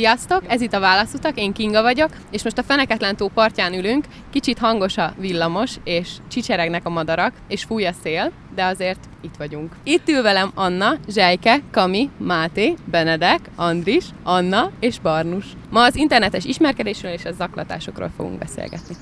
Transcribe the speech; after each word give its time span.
Sziasztok, 0.00 0.42
ez 0.46 0.60
itt 0.60 0.72
a 0.72 0.80
Válaszutak, 0.80 1.38
én 1.38 1.52
Kinga 1.52 1.82
vagyok, 1.82 2.10
és 2.30 2.42
most 2.42 2.58
a 2.58 2.62
Feneketlen 2.62 3.16
tó 3.16 3.28
partján 3.28 3.74
ülünk, 3.74 4.04
kicsit 4.30 4.58
hangos 4.58 4.96
a 4.96 5.14
villamos, 5.18 5.74
és 5.84 6.08
csicseregnek 6.28 6.86
a 6.86 6.90
madarak, 6.90 7.32
és 7.48 7.64
fúj 7.64 7.86
a 7.86 7.92
szél, 8.02 8.32
de 8.54 8.64
azért 8.64 9.08
itt 9.20 9.36
vagyunk. 9.38 9.72
Itt 9.82 10.08
ül 10.08 10.22
velem 10.22 10.50
Anna, 10.54 10.96
Zsejke, 11.08 11.60
Kami, 11.70 12.10
Máté, 12.16 12.74
Benedek, 12.84 13.40
Andris, 13.56 14.04
Anna 14.22 14.70
és 14.78 14.98
Barnus. 14.98 15.46
Ma 15.70 15.82
az 15.82 15.96
internetes 15.96 16.44
ismerkedésről 16.44 17.12
és 17.12 17.24
a 17.24 17.32
zaklatásokról 17.32 18.10
fogunk 18.16 18.38
beszélgetni. 18.38 18.94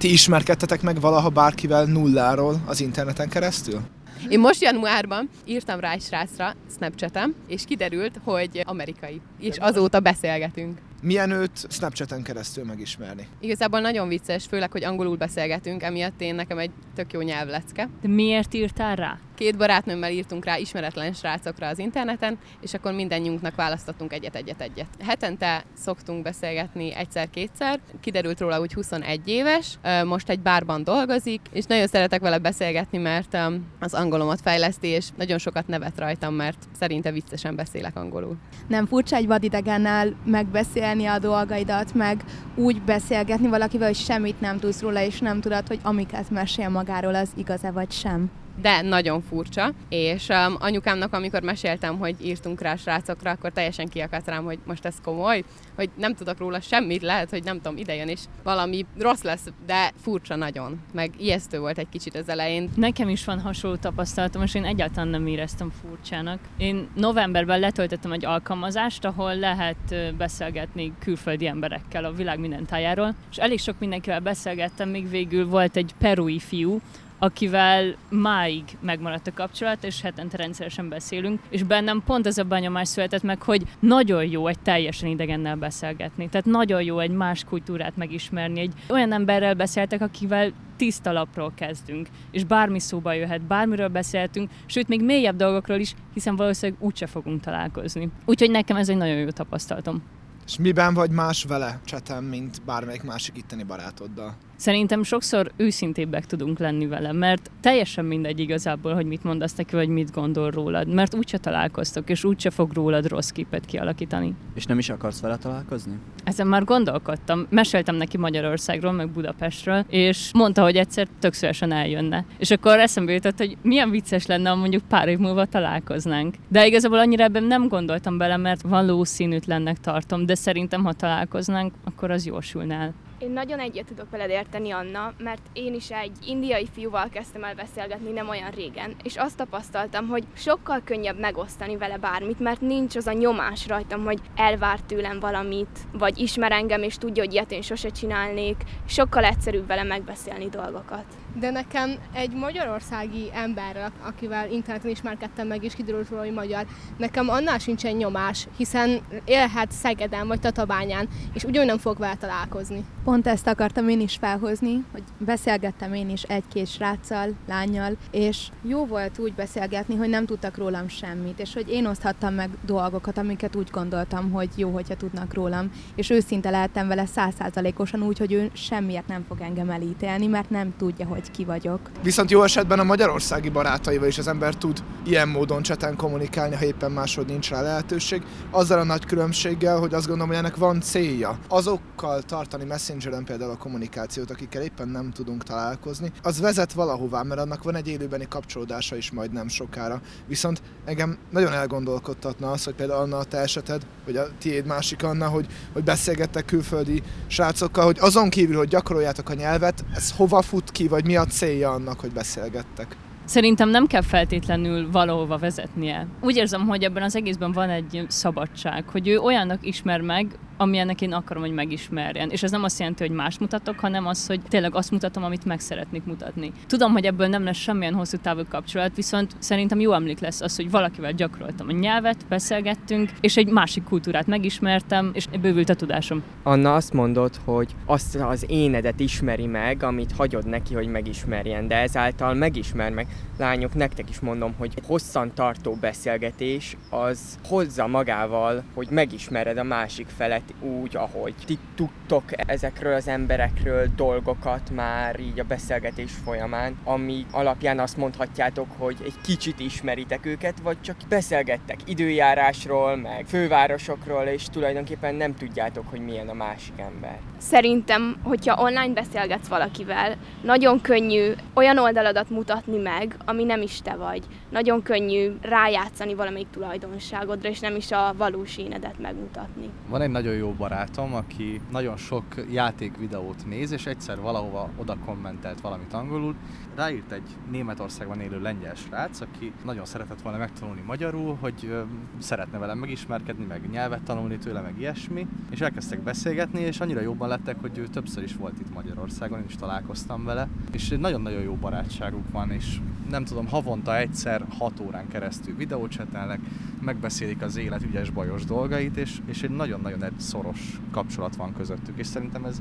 Ti 0.00 0.12
ismerkedtetek 0.12 0.82
meg 0.82 1.00
valaha 1.00 1.28
bárkivel 1.28 1.84
nulláról 1.84 2.60
az 2.66 2.80
interneten 2.80 3.28
keresztül? 3.28 3.80
Én 4.28 4.40
most 4.40 4.62
januárban 4.62 5.28
írtam 5.44 5.80
rá 5.80 5.92
egy 5.92 6.02
srácra 6.02 6.54
Snapchatem, 6.76 7.34
és 7.46 7.64
kiderült, 7.64 8.20
hogy 8.24 8.62
amerikai. 8.66 9.20
És 9.40 9.56
azóta 9.56 10.00
beszélgetünk. 10.00 10.78
Milyen 11.02 11.30
őt 11.30 11.66
Snapchaten 11.68 12.22
keresztül 12.22 12.64
megismerni? 12.64 13.26
Igazából 13.40 13.80
nagyon 13.80 14.08
vicces, 14.08 14.46
főleg, 14.46 14.72
hogy 14.72 14.84
angolul 14.84 15.16
beszélgetünk, 15.16 15.82
emiatt 15.82 16.20
én 16.20 16.34
nekem 16.34 16.58
egy 16.58 16.70
tök 16.94 17.12
jó 17.12 17.20
nyelvlecke. 17.20 17.88
De 18.02 18.08
miért 18.08 18.54
írtál 18.54 18.96
rá? 18.96 19.18
Két 19.40 19.56
barátnőmmel 19.56 20.10
írtunk 20.10 20.44
rá 20.44 20.56
ismeretlen 20.56 21.12
srácokra 21.12 21.66
az 21.66 21.78
interneten, 21.78 22.38
és 22.60 22.74
akkor 22.74 22.92
mindannyiunknak 22.92 23.54
választottunk 23.54 24.12
egyet-egyet-egyet. 24.12 24.86
Hetente 25.04 25.64
szoktunk 25.76 26.22
beszélgetni 26.22 26.94
egyszer-kétszer, 26.94 27.80
kiderült 28.00 28.40
róla, 28.40 28.56
hogy 28.56 28.72
21 28.72 29.28
éves, 29.28 29.78
most 30.04 30.28
egy 30.28 30.40
bárban 30.40 30.84
dolgozik, 30.84 31.40
és 31.52 31.64
nagyon 31.64 31.86
szeretek 31.86 32.20
vele 32.20 32.38
beszélgetni, 32.38 32.98
mert 32.98 33.38
az 33.78 33.94
angolomat 33.94 34.40
fejleszti, 34.40 34.88
és 34.88 35.08
nagyon 35.16 35.38
sokat 35.38 35.66
nevet 35.66 35.98
rajtam, 35.98 36.34
mert 36.34 36.68
szerinte 36.78 37.12
viccesen 37.12 37.56
beszélek 37.56 37.96
angolul. 37.96 38.36
Nem 38.68 38.86
furcsa 38.86 39.16
egy 39.16 39.26
vadidegennel 39.26 40.16
megbeszélni 40.24 41.06
a 41.06 41.18
dolgaidat, 41.18 41.94
meg 41.94 42.24
úgy 42.54 42.82
beszélgetni 42.82 43.48
valakivel, 43.48 43.86
hogy 43.86 43.96
semmit 43.96 44.40
nem 44.40 44.58
tudsz 44.58 44.80
róla, 44.80 45.02
és 45.02 45.20
nem 45.20 45.40
tudod, 45.40 45.66
hogy 45.66 45.80
amiket 45.82 46.30
mesél 46.30 46.68
magáról, 46.68 47.14
az 47.14 47.30
igaz-e 47.36 47.70
vagy 47.70 47.90
sem 47.90 48.30
de 48.60 48.80
nagyon 48.80 49.22
furcsa, 49.22 49.72
és 49.88 50.28
um, 50.28 50.56
anyukámnak, 50.58 51.12
amikor 51.12 51.42
meséltem, 51.42 51.98
hogy 51.98 52.16
írtunk 52.22 52.60
rá 52.60 52.76
srácokra, 52.76 53.30
akkor 53.30 53.50
teljesen 53.52 53.88
kiakadt 53.88 54.28
rám, 54.28 54.44
hogy 54.44 54.58
most 54.64 54.84
ez 54.84 54.94
komoly, 55.02 55.44
hogy 55.76 55.90
nem 55.96 56.14
tudok 56.14 56.38
róla 56.38 56.60
semmit, 56.60 57.02
lehet, 57.02 57.30
hogy 57.30 57.44
nem 57.44 57.56
tudom, 57.56 57.76
idejön 57.76 58.08
és 58.08 58.20
valami 58.42 58.86
rossz 58.98 59.22
lesz, 59.22 59.44
de 59.66 59.92
furcsa 60.02 60.36
nagyon, 60.36 60.80
meg 60.92 61.10
ijesztő 61.18 61.58
volt 61.58 61.78
egy 61.78 61.88
kicsit 61.88 62.16
az 62.16 62.28
elején. 62.28 62.70
Nekem 62.76 63.08
is 63.08 63.24
van 63.24 63.40
hasonló 63.40 63.76
tapasztalatom, 63.76 64.42
és 64.42 64.54
én 64.54 64.64
egyáltalán 64.64 65.08
nem 65.08 65.26
éreztem 65.26 65.72
furcsának. 65.82 66.38
Én 66.56 66.88
novemberben 66.94 67.60
letöltöttem 67.60 68.12
egy 68.12 68.24
alkalmazást, 68.24 69.04
ahol 69.04 69.36
lehet 69.36 70.14
beszélgetni 70.16 70.92
külföldi 70.98 71.46
emberekkel 71.46 72.04
a 72.04 72.12
világ 72.12 72.38
minden 72.38 72.66
tájáról, 72.66 73.14
és 73.30 73.36
elég 73.36 73.58
sok 73.58 73.78
mindenkivel 73.78 74.20
beszélgettem, 74.20 74.88
még 74.88 75.10
végül 75.10 75.46
volt 75.46 75.76
egy 75.76 75.94
perui 75.98 76.38
fiú, 76.38 76.80
akivel 77.22 77.94
máig 78.08 78.64
megmaradt 78.80 79.26
a 79.26 79.32
kapcsolat, 79.32 79.84
és 79.84 80.00
hetente 80.00 80.36
rendszeresen 80.36 80.88
beszélünk, 80.88 81.40
és 81.50 81.62
bennem 81.62 82.02
pont 82.06 82.26
ez 82.26 82.38
a 82.38 82.44
benyomás 82.44 82.88
született 82.88 83.22
meg, 83.22 83.42
hogy 83.42 83.62
nagyon 83.80 84.24
jó 84.24 84.46
egy 84.46 84.58
teljesen 84.58 85.08
idegennel 85.08 85.56
beszélgetni. 85.56 86.28
Tehát 86.28 86.46
nagyon 86.46 86.82
jó 86.82 86.98
egy 86.98 87.10
más 87.10 87.44
kultúrát 87.44 87.96
megismerni. 87.96 88.60
Egy 88.60 88.72
olyan 88.88 89.12
emberrel 89.12 89.54
beszéltek, 89.54 90.00
akivel 90.00 90.52
tiszta 90.76 91.12
lapról 91.12 91.52
kezdünk, 91.54 92.08
és 92.30 92.44
bármi 92.44 92.78
szóba 92.78 93.12
jöhet, 93.12 93.42
bármiről 93.42 93.88
beszéltünk, 93.88 94.50
sőt, 94.66 94.88
még 94.88 95.04
mélyebb 95.04 95.36
dolgokról 95.36 95.78
is, 95.78 95.94
hiszen 96.14 96.36
valószínűleg 96.36 96.82
úgyse 96.82 97.06
fogunk 97.06 97.40
találkozni. 97.40 98.08
Úgyhogy 98.24 98.50
nekem 98.50 98.76
ez 98.76 98.88
egy 98.88 98.96
nagyon 98.96 99.16
jó 99.16 99.28
tapasztalatom. 99.28 100.02
És 100.46 100.58
miben 100.58 100.94
vagy 100.94 101.10
más 101.10 101.44
vele 101.44 101.80
csetem, 101.84 102.24
mint 102.24 102.62
bármelyik 102.64 103.02
másik 103.02 103.36
itteni 103.36 103.62
barátoddal? 103.62 104.36
Szerintem 104.60 105.02
sokszor 105.02 105.50
őszintébbek 105.56 106.26
tudunk 106.26 106.58
lenni 106.58 106.86
vele, 106.86 107.12
mert 107.12 107.50
teljesen 107.60 108.04
mindegy 108.04 108.40
igazából, 108.40 108.94
hogy 108.94 109.06
mit 109.06 109.24
mondasz 109.24 109.54
neki, 109.54 109.74
vagy 109.74 109.88
mit 109.88 110.12
gondol 110.12 110.50
rólad, 110.50 110.88
mert 110.88 111.14
úgyse 111.14 111.38
találkoztok, 111.38 112.10
és 112.10 112.24
úgyse 112.24 112.50
fog 112.50 112.72
rólad 112.72 113.08
rossz 113.08 113.28
képet 113.28 113.64
kialakítani. 113.64 114.34
És 114.54 114.64
nem 114.64 114.78
is 114.78 114.88
akarsz 114.88 115.20
vele 115.20 115.36
találkozni? 115.36 115.92
Ezen 116.24 116.46
már 116.46 116.64
gondolkodtam. 116.64 117.46
Meséltem 117.50 117.94
neki 117.94 118.16
Magyarországról, 118.16 118.92
meg 118.92 119.10
Budapestről, 119.10 119.84
és 119.88 120.30
mondta, 120.32 120.62
hogy 120.62 120.76
egyszer 120.76 121.08
tök 121.18 121.32
szívesen 121.32 121.72
eljönne. 121.72 122.24
És 122.38 122.50
akkor 122.50 122.78
eszembe 122.78 123.12
jutott, 123.12 123.38
hogy 123.38 123.56
milyen 123.62 123.90
vicces 123.90 124.26
lenne, 124.26 124.48
ha 124.48 124.56
mondjuk 124.56 124.82
pár 124.88 125.08
év 125.08 125.18
múlva 125.18 125.44
találkoznánk. 125.44 126.34
De 126.48 126.66
igazából 126.66 126.98
annyira 126.98 127.24
ebben 127.24 127.44
nem 127.44 127.68
gondoltam 127.68 128.18
bele, 128.18 128.36
mert 128.36 128.62
valószínűtlennek 128.62 129.78
tartom, 129.78 130.26
de 130.26 130.34
szerintem, 130.34 130.84
ha 130.84 130.92
találkoznánk, 130.92 131.74
akkor 131.84 132.10
az 132.10 132.26
jósulna 132.26 132.74
el. 132.74 132.94
Én 133.22 133.30
nagyon 133.30 133.58
egyet 133.58 133.86
tudok 133.86 134.10
veled 134.10 134.30
érteni, 134.30 134.70
Anna, 134.70 135.12
mert 135.18 135.40
én 135.52 135.74
is 135.74 135.90
egy 135.90 136.12
indiai 136.26 136.68
fiúval 136.72 137.08
kezdtem 137.08 137.44
el 137.44 137.54
beszélgetni 137.54 138.10
nem 138.10 138.28
olyan 138.28 138.50
régen, 138.50 138.94
és 139.02 139.16
azt 139.16 139.36
tapasztaltam, 139.36 140.08
hogy 140.08 140.24
sokkal 140.34 140.80
könnyebb 140.84 141.18
megosztani 141.18 141.76
vele 141.76 141.96
bármit, 141.96 142.38
mert 142.38 142.60
nincs 142.60 142.96
az 142.96 143.06
a 143.06 143.12
nyomás 143.12 143.66
rajtam, 143.66 144.04
hogy 144.04 144.18
elvár 144.36 144.80
tőlem 144.80 145.20
valamit, 145.20 145.78
vagy 145.92 146.18
ismer 146.18 146.52
engem, 146.52 146.82
és 146.82 146.96
tudja, 146.96 147.22
hogy 147.24 147.32
ilyet 147.32 147.52
én 147.52 147.62
sose 147.62 147.88
csinálnék. 147.88 148.56
Sokkal 148.86 149.24
egyszerűbb 149.24 149.66
vele 149.66 149.82
megbeszélni 149.82 150.48
dolgokat. 150.48 151.04
De 151.38 151.50
nekem 151.50 151.94
egy 152.12 152.32
magyarországi 152.32 153.30
emberrel, 153.32 153.92
akivel 154.02 154.50
interneten 154.50 154.90
ismerkedtem 154.90 155.46
meg, 155.46 155.64
és 155.64 155.74
kiderült 155.74 156.08
róla, 156.08 156.22
hogy 156.22 156.32
magyar, 156.32 156.66
nekem 156.96 157.28
annál 157.28 157.58
sincsen 157.58 157.96
nyomás, 157.96 158.46
hiszen 158.56 159.00
élhet 159.24 159.70
Szegeden 159.70 160.26
vagy 160.26 160.40
Tatabányán, 160.40 161.08
és 161.34 161.44
ugyanúgy 161.44 161.68
nem 161.68 161.78
fog 161.78 161.98
vele 161.98 162.14
találkozni. 162.14 162.84
Pont 163.10 163.26
ezt 163.26 163.46
akartam 163.46 163.88
én 163.88 164.00
is 164.00 164.16
felhozni, 164.20 164.84
hogy 164.92 165.02
beszélgettem 165.18 165.94
én 165.94 166.10
is 166.10 166.22
egy-két 166.22 166.66
sráccal, 166.66 167.28
lányjal, 167.48 167.96
és 168.10 168.48
jó 168.62 168.86
volt 168.86 169.18
úgy 169.18 169.34
beszélgetni, 169.34 169.96
hogy 169.96 170.08
nem 170.08 170.26
tudtak 170.26 170.56
rólam 170.56 170.88
semmit, 170.88 171.40
és 171.40 171.54
hogy 171.54 171.68
én 171.68 171.86
oszthattam 171.86 172.34
meg 172.34 172.50
dolgokat, 172.66 173.18
amiket 173.18 173.56
úgy 173.56 173.68
gondoltam, 173.70 174.30
hogy 174.30 174.48
jó, 174.56 174.70
hogyha 174.70 174.96
tudnak 174.96 175.34
rólam, 175.34 175.70
és 175.94 176.10
őszinte 176.10 176.50
lehettem 176.50 176.88
vele 176.88 177.06
százszázalékosan 177.06 178.02
úgy, 178.02 178.18
hogy 178.18 178.32
ő 178.32 178.50
semmiért 178.52 179.06
nem 179.06 179.24
fog 179.28 179.40
engem 179.40 179.70
elítélni, 179.70 180.26
mert 180.26 180.50
nem 180.50 180.74
tudja, 180.78 181.06
hogy 181.06 181.30
ki 181.30 181.44
vagyok. 181.44 181.80
Viszont 182.02 182.30
jó 182.30 182.42
esetben 182.42 182.78
a 182.78 182.84
magyarországi 182.84 183.48
barátaival 183.48 184.08
is 184.08 184.18
az 184.18 184.28
ember 184.28 184.54
tud 184.54 184.82
ilyen 185.06 185.28
módon 185.28 185.62
cseten 185.62 185.96
kommunikálni, 185.96 186.54
ha 186.54 186.64
éppen 186.64 186.90
máshogy 186.90 187.26
nincs 187.26 187.50
rá 187.50 187.62
lehetőség, 187.62 188.22
azzal 188.50 188.78
a 188.78 188.84
nagy 188.84 189.04
különbséggel, 189.04 189.78
hogy 189.78 189.94
azt 189.94 190.06
gondolom, 190.06 190.28
hogy 190.28 190.38
ennek 190.38 190.56
van 190.56 190.80
célja. 190.80 191.38
Azokkal 191.48 192.22
tartani 192.22 192.64
messenger 192.64 192.98
Messengeren 193.00 193.38
például 193.38 193.58
a 193.58 193.62
kommunikációt, 193.62 194.30
akikkel 194.30 194.62
éppen 194.62 194.88
nem 194.88 195.10
tudunk 195.10 195.42
találkozni, 195.42 196.12
az 196.22 196.40
vezet 196.40 196.72
valahová, 196.72 197.22
mert 197.22 197.40
annak 197.40 197.62
van 197.62 197.74
egy 197.74 197.88
élőbeni 197.88 198.26
kapcsolódása 198.28 198.96
is 198.96 199.10
majd 199.10 199.32
nem 199.32 199.48
sokára. 199.48 200.00
Viszont 200.26 200.62
engem 200.84 201.18
nagyon 201.30 201.52
elgondolkodtatna 201.52 202.50
az, 202.50 202.64
hogy 202.64 202.74
például 202.74 203.00
Anna 203.00 203.16
a 203.16 203.24
te 203.24 203.38
eseted, 203.38 203.86
vagy 204.04 204.16
a 204.16 204.26
tiéd 204.38 204.66
másik 204.66 205.02
Anna, 205.02 205.28
hogy, 205.28 205.46
hogy 205.72 205.84
beszélgettek 205.84 206.44
külföldi 206.44 207.02
srácokkal, 207.26 207.84
hogy 207.84 207.98
azon 208.00 208.28
kívül, 208.28 208.56
hogy 208.56 208.68
gyakoroljátok 208.68 209.28
a 209.28 209.34
nyelvet, 209.34 209.84
ez 209.94 210.12
hova 210.12 210.42
fut 210.42 210.70
ki, 210.70 210.88
vagy 210.88 211.04
mi 211.04 211.16
a 211.16 211.24
célja 211.24 211.70
annak, 211.70 212.00
hogy 212.00 212.12
beszélgettek? 212.12 212.96
Szerintem 213.24 213.68
nem 213.68 213.86
kell 213.86 214.02
feltétlenül 214.02 214.90
valahova 214.90 215.38
vezetnie. 215.38 216.06
Úgy 216.20 216.36
érzem, 216.36 216.66
hogy 216.66 216.82
ebben 216.82 217.02
az 217.02 217.16
egészben 217.16 217.52
van 217.52 217.70
egy 217.70 218.04
szabadság, 218.08 218.88
hogy 218.88 219.08
ő 219.08 219.18
olyannak 219.18 219.66
ismer 219.66 220.00
meg, 220.00 220.38
amilyennek 220.60 221.00
én 221.00 221.12
akarom, 221.12 221.42
hogy 221.42 221.52
megismerjen. 221.52 222.30
És 222.30 222.42
ez 222.42 222.50
nem 222.50 222.64
azt 222.64 222.78
jelenti, 222.78 223.06
hogy 223.06 223.16
más 223.16 223.38
mutatok, 223.38 223.78
hanem 223.78 224.06
az, 224.06 224.26
hogy 224.26 224.40
tényleg 224.48 224.74
azt 224.74 224.90
mutatom, 224.90 225.24
amit 225.24 225.44
meg 225.44 225.60
szeretnék 225.60 226.04
mutatni. 226.04 226.52
Tudom, 226.66 226.92
hogy 226.92 227.04
ebből 227.04 227.26
nem 227.26 227.44
lesz 227.44 227.56
semmilyen 227.56 227.94
hosszú 227.94 228.16
távú 228.16 228.42
kapcsolat, 228.48 228.96
viszont 228.96 229.32
szerintem 229.38 229.80
jó 229.80 229.92
emlék 229.92 230.18
lesz 230.18 230.40
az, 230.40 230.56
hogy 230.56 230.70
valakivel 230.70 231.12
gyakoroltam 231.12 231.68
a 231.68 231.72
nyelvet, 231.72 232.26
beszélgettünk, 232.28 233.10
és 233.20 233.36
egy 233.36 233.48
másik 233.48 233.84
kultúrát 233.84 234.26
megismertem, 234.26 235.10
és 235.12 235.26
bővült 235.40 235.68
a 235.68 235.74
tudásom. 235.74 236.22
Anna 236.42 236.74
azt 236.74 236.92
mondod, 236.92 237.40
hogy 237.44 237.74
azt 237.86 238.14
az 238.14 238.44
énedet 238.48 239.00
ismeri 239.00 239.46
meg, 239.46 239.82
amit 239.82 240.12
hagyod 240.12 240.46
neki, 240.46 240.74
hogy 240.74 240.86
megismerjen, 240.86 241.68
de 241.68 241.76
ezáltal 241.76 242.34
megismer 242.34 242.92
meg. 242.92 243.06
Lányok, 243.38 243.74
nektek 243.74 244.10
is 244.10 244.20
mondom, 244.20 244.54
hogy 244.58 244.72
hosszan 244.86 245.34
tartó 245.34 245.76
beszélgetés 245.80 246.76
az 246.90 247.38
hozza 247.48 247.86
magával, 247.86 248.62
hogy 248.74 248.88
megismered 248.90 249.58
a 249.58 249.62
másik 249.62 250.06
felet, 250.16 250.49
úgy, 250.60 250.96
ahogy 250.96 251.34
ti 251.44 251.58
tudtok 251.74 252.24
ezekről 252.48 252.94
az 252.94 253.08
emberekről 253.08 253.86
dolgokat 253.96 254.70
már 254.70 255.20
így 255.20 255.40
a 255.40 255.44
beszélgetés 255.44 256.12
folyamán, 256.24 256.76
ami 256.84 257.26
alapján 257.32 257.78
azt 257.78 257.96
mondhatjátok, 257.96 258.66
hogy 258.78 258.96
egy 259.04 259.14
kicsit 259.22 259.60
ismeritek 259.60 260.26
őket, 260.26 260.60
vagy 260.62 260.80
csak 260.80 260.96
beszélgettek 261.08 261.78
időjárásról, 261.84 262.96
meg 262.96 263.26
fővárosokról, 263.26 264.22
és 264.22 264.44
tulajdonképpen 264.44 265.14
nem 265.14 265.34
tudjátok, 265.34 265.88
hogy 265.88 266.00
milyen 266.00 266.28
a 266.28 266.34
másik 266.34 266.78
ember. 266.78 267.18
Szerintem, 267.38 268.16
hogyha 268.22 268.62
online 268.62 268.92
beszélgetsz 268.92 269.48
valakivel, 269.48 270.16
nagyon 270.42 270.80
könnyű 270.80 271.32
olyan 271.54 271.78
oldaladat 271.78 272.30
mutatni 272.30 272.78
meg, 272.78 273.16
ami 273.24 273.44
nem 273.44 273.62
is 273.62 273.80
te 273.80 273.94
vagy. 273.96 274.22
Nagyon 274.50 274.82
könnyű 274.82 275.32
rájátszani 275.42 276.14
valamelyik 276.14 276.50
tulajdonságodra, 276.50 277.48
és 277.48 277.60
nem 277.60 277.76
is 277.76 277.90
a 277.90 278.14
valós 278.16 278.58
énedet 278.58 278.98
megmutatni. 278.98 279.70
Van 279.88 280.00
egy 280.00 280.10
nagyon 280.10 280.34
jó 280.40 280.52
barátom, 280.52 281.14
aki 281.14 281.60
nagyon 281.70 281.96
sok 281.96 282.24
játékvideót 282.50 283.46
néz, 283.46 283.70
és 283.70 283.86
egyszer 283.86 284.20
valahova 284.20 284.70
oda 284.76 284.96
kommentelt 285.04 285.60
valamit 285.60 285.92
angolul. 285.92 286.34
Ráírt 286.74 287.12
egy 287.12 287.36
Németországban 287.50 288.20
élő 288.20 288.40
lengyel 288.40 288.74
srác, 288.74 289.20
aki 289.20 289.52
nagyon 289.64 289.84
szeretett 289.84 290.22
volna 290.22 290.38
megtanulni 290.38 290.80
magyarul, 290.86 291.36
hogy 291.40 291.84
szeretne 292.18 292.58
velem 292.58 292.78
megismerkedni, 292.78 293.44
meg 293.44 293.70
nyelvet 293.70 294.02
tanulni 294.02 294.38
tőle, 294.38 294.60
meg 294.60 294.78
ilyesmi. 294.78 295.26
És 295.50 295.60
elkezdtek 295.60 296.00
beszélgetni, 296.00 296.60
és 296.60 296.80
annyira 296.80 297.00
jobban 297.00 297.28
lettek, 297.28 297.60
hogy 297.60 297.78
ő 297.78 297.86
többször 297.86 298.22
is 298.22 298.36
volt 298.36 298.60
itt 298.60 298.74
Magyarországon, 298.74 299.38
én 299.38 299.44
is 299.48 299.56
találkoztam 299.56 300.24
vele. 300.24 300.48
És 300.72 300.88
nagyon-nagyon 300.88 301.42
jó 301.42 301.54
barátságuk 301.54 302.30
van, 302.30 302.50
és 302.50 302.80
nem 303.10 303.24
tudom, 303.24 303.46
havonta 303.46 303.96
egyszer, 303.96 304.44
hat 304.58 304.80
órán 304.80 305.08
keresztül 305.08 305.56
videócsetelnek, 305.56 306.40
megbeszélik 306.80 307.42
az 307.42 307.56
élet 307.56 307.82
ügyes 307.82 308.10
bajos 308.10 308.44
dolgait, 308.44 308.96
és, 308.96 309.18
és 309.26 309.42
egy 309.42 309.50
nagyon-nagyon 309.50 310.04
egy 310.04 310.18
szoros 310.18 310.80
kapcsolat 310.90 311.36
van 311.36 311.54
közöttük, 311.56 311.98
és 311.98 312.06
szerintem 312.06 312.44
ez 312.44 312.60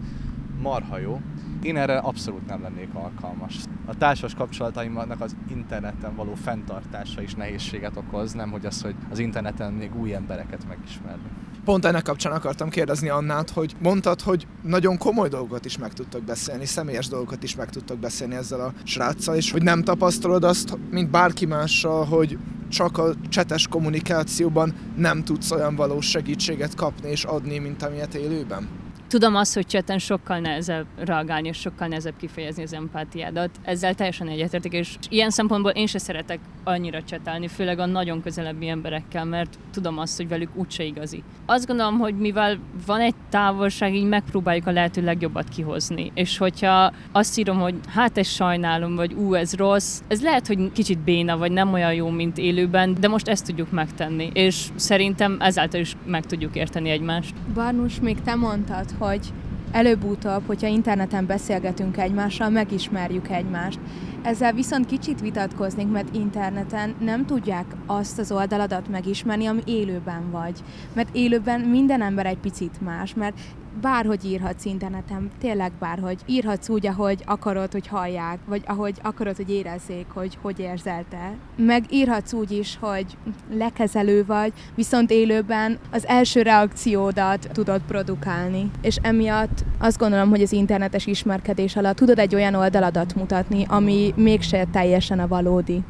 marha 0.62 0.98
jó. 0.98 1.22
Én 1.62 1.78
erre 1.78 1.98
abszolút 1.98 2.48
nem 2.48 2.62
lennék 2.62 2.94
alkalmas. 2.94 3.56
A 3.86 3.96
társas 3.96 4.34
kapcsolataimnak 4.34 5.22
az 5.22 5.36
interneten 5.50 6.16
való 6.16 6.34
fenntartása 6.34 7.22
is 7.22 7.36
nehézséget 7.36 7.98
okoz, 7.98 8.34
nem 8.34 8.52
hogy 8.52 8.66
az, 8.66 8.82
hogy 8.82 8.96
az 9.10 9.20
interneten 9.20 9.74
még 9.74 9.96
új 9.96 10.14
embereket 10.14 10.68
megismerni. 10.68 11.30
Pont 11.70 11.86
ennek 11.86 12.04
kapcsán 12.04 12.34
akartam 12.34 12.70
kérdezni 12.70 13.10
Annát, 13.10 13.50
hogy 13.50 13.76
mondtad, 13.82 14.22
hogy 14.22 14.48
nagyon 14.64 14.98
komoly 14.98 15.30
dolgokat 15.30 15.66
is 15.66 15.78
meg 15.78 15.94
tudtok 15.94 16.24
beszélni, 16.24 16.66
személyes 16.66 17.08
dolgokat 17.08 17.44
is 17.44 17.56
meg 17.56 17.70
tudtok 17.70 18.00
beszélni 18.00 18.36
ezzel 18.36 18.60
a 18.60 18.74
sráccal, 18.84 19.36
és 19.36 19.52
hogy 19.52 19.64
nem 19.64 19.84
tapasztalod 19.84 20.44
azt, 20.44 20.78
mint 20.92 21.10
bárki 21.10 21.46
mással, 21.46 22.06
hogy 22.06 22.38
csak 22.70 22.98
a 22.98 23.14
csetes 23.30 23.68
kommunikációban 23.68 24.74
nem 24.96 25.24
tudsz 25.24 25.52
olyan 25.52 25.76
valós 25.76 26.10
segítséget 26.10 26.76
kapni 26.76 27.10
és 27.10 27.24
adni, 27.24 27.58
mint 27.58 27.84
amilyet 27.84 28.14
élőben? 28.14 28.79
Tudom 29.10 29.36
azt, 29.36 29.54
hogy 29.54 29.66
cseten 29.66 30.00
sokkal 30.00 30.40
nehezebb 30.40 30.86
reagálni, 30.98 31.48
és 31.48 31.58
sokkal 31.58 31.88
nehezebb 31.88 32.14
kifejezni 32.18 32.64
az 32.64 32.74
empátiádat. 32.74 33.50
Ezzel 33.64 33.94
teljesen 33.94 34.28
egyetértek, 34.28 34.74
és 34.74 34.96
ilyen 35.10 35.30
szempontból 35.30 35.72
én 35.72 35.88
se 35.88 35.98
szeretek 35.98 36.40
annyira 36.64 37.04
csetelni, 37.04 37.48
főleg 37.48 37.80
a 37.80 37.86
nagyon 37.86 38.22
közelebbi 38.22 38.68
emberekkel, 38.68 39.26
mert 39.26 39.58
tudom 39.74 39.98
azt, 39.98 40.18
hogy 40.18 40.28
velük 40.28 40.50
úgyse 40.56 40.84
igazi. 40.84 41.24
Azt 41.46 41.66
gondolom, 41.68 41.98
hogy 41.98 42.18
mivel 42.18 42.58
van 42.86 43.00
egy 43.00 43.16
távolság, 43.30 43.96
így 43.96 44.08
megpróbáljuk 44.08 44.68
a 44.68 44.72
lehető 44.72 45.04
legjobbat 45.04 45.50
kihozni. 45.50 46.12
És 46.14 46.38
hogyha 46.38 46.94
azt 47.12 47.38
írom, 47.40 47.60
hogy 47.60 47.76
hát 47.88 48.18
ez 48.18 48.28
sajnálom, 48.28 48.96
vagy 48.96 49.14
ú, 49.14 49.34
ez 49.34 49.56
rossz, 49.56 50.02
ez 50.08 50.22
lehet, 50.22 50.48
hogy 50.48 50.72
kicsit 50.72 51.00
béna, 51.00 51.38
vagy 51.38 51.52
nem 51.52 51.74
olyan 51.74 51.94
jó, 51.94 52.10
mint 52.10 52.38
élőben, 52.38 52.96
de 53.00 53.08
most 53.08 53.28
ezt 53.28 53.46
tudjuk 53.46 53.72
megtenni. 53.72 54.30
És 54.34 54.68
szerintem 54.76 55.38
ezáltal 55.40 55.80
is 55.80 55.96
meg 56.06 56.26
tudjuk 56.26 56.56
érteni 56.56 56.90
egymást. 56.90 57.34
Barnus, 57.54 58.00
még 58.00 58.22
te 58.22 58.36
mondtad, 58.36 58.86
hogy 59.00 59.34
előbb-utóbb, 59.72 60.46
hogyha 60.46 60.68
interneten 60.68 61.26
beszélgetünk 61.26 61.98
egymással, 61.98 62.50
megismerjük 62.50 63.30
egymást. 63.30 63.80
Ezzel 64.22 64.54
viszont 64.54 64.86
kicsit 64.86 65.22
vitatkoznék, 65.22 65.88
mert 65.88 66.16
interneten 66.16 66.96
nem 67.00 67.26
tudják 67.26 67.66
azt 67.86 68.20
az 68.20 68.32
oldaladat 68.32 68.90
megismerni, 68.90 69.46
ami 69.46 69.62
élőben 69.66 70.32
vagy. 70.32 70.64
Mert 70.94 71.10
élőben 71.12 71.62
minden 71.62 72.02
ember 72.02 72.26
egy 72.26 72.38
picit 72.38 72.82
más, 72.82 73.14
mert 73.14 73.40
bárhogy 73.82 74.26
írhatsz 74.26 74.66
interneten, 74.66 75.30
tényleg 75.40 75.72
bárhogy. 75.80 76.20
Írhatsz 76.26 76.70
úgy, 76.70 76.88
ahogy 76.88 77.24
akarod, 77.26 77.72
hogy 77.72 77.88
hallják, 77.88 78.40
vagy 78.46 78.62
ahogy 78.66 78.96
akarod, 79.02 79.36
hogy 79.36 79.50
érezzék, 79.50 80.06
hogy 80.14 80.38
hogy 80.42 80.60
érzel 80.60 81.06
te. 81.10 81.34
Meg 81.56 81.84
írhatsz 81.90 82.34
úgy 82.34 82.52
is, 82.52 82.78
hogy 82.82 83.06
lekezelő 83.54 84.26
vagy, 84.26 84.54
viszont 84.76 85.12
élőben 85.12 85.78
az 85.92 86.08
első 86.08 86.42
reakciódat 86.42 87.50
tudod 87.52 87.82
produkálni. 87.88 88.72
És 88.82 88.98
emiatt 89.02 89.64
azt 89.80 89.98
gondolom, 89.98 90.30
hogy 90.30 90.42
az 90.42 90.52
internetes 90.52 91.06
ismerkedés 91.06 91.76
alatt 91.76 91.96
tudod 91.96 92.20
egy 92.20 92.36
olyan 92.36 92.54
oldaladat 92.54 93.16
mutatni, 93.16 93.66
ami 93.68 94.14
mégse 94.16 94.66
teljesen 94.72 95.20
a 95.20 95.28
valódi. 95.28 95.84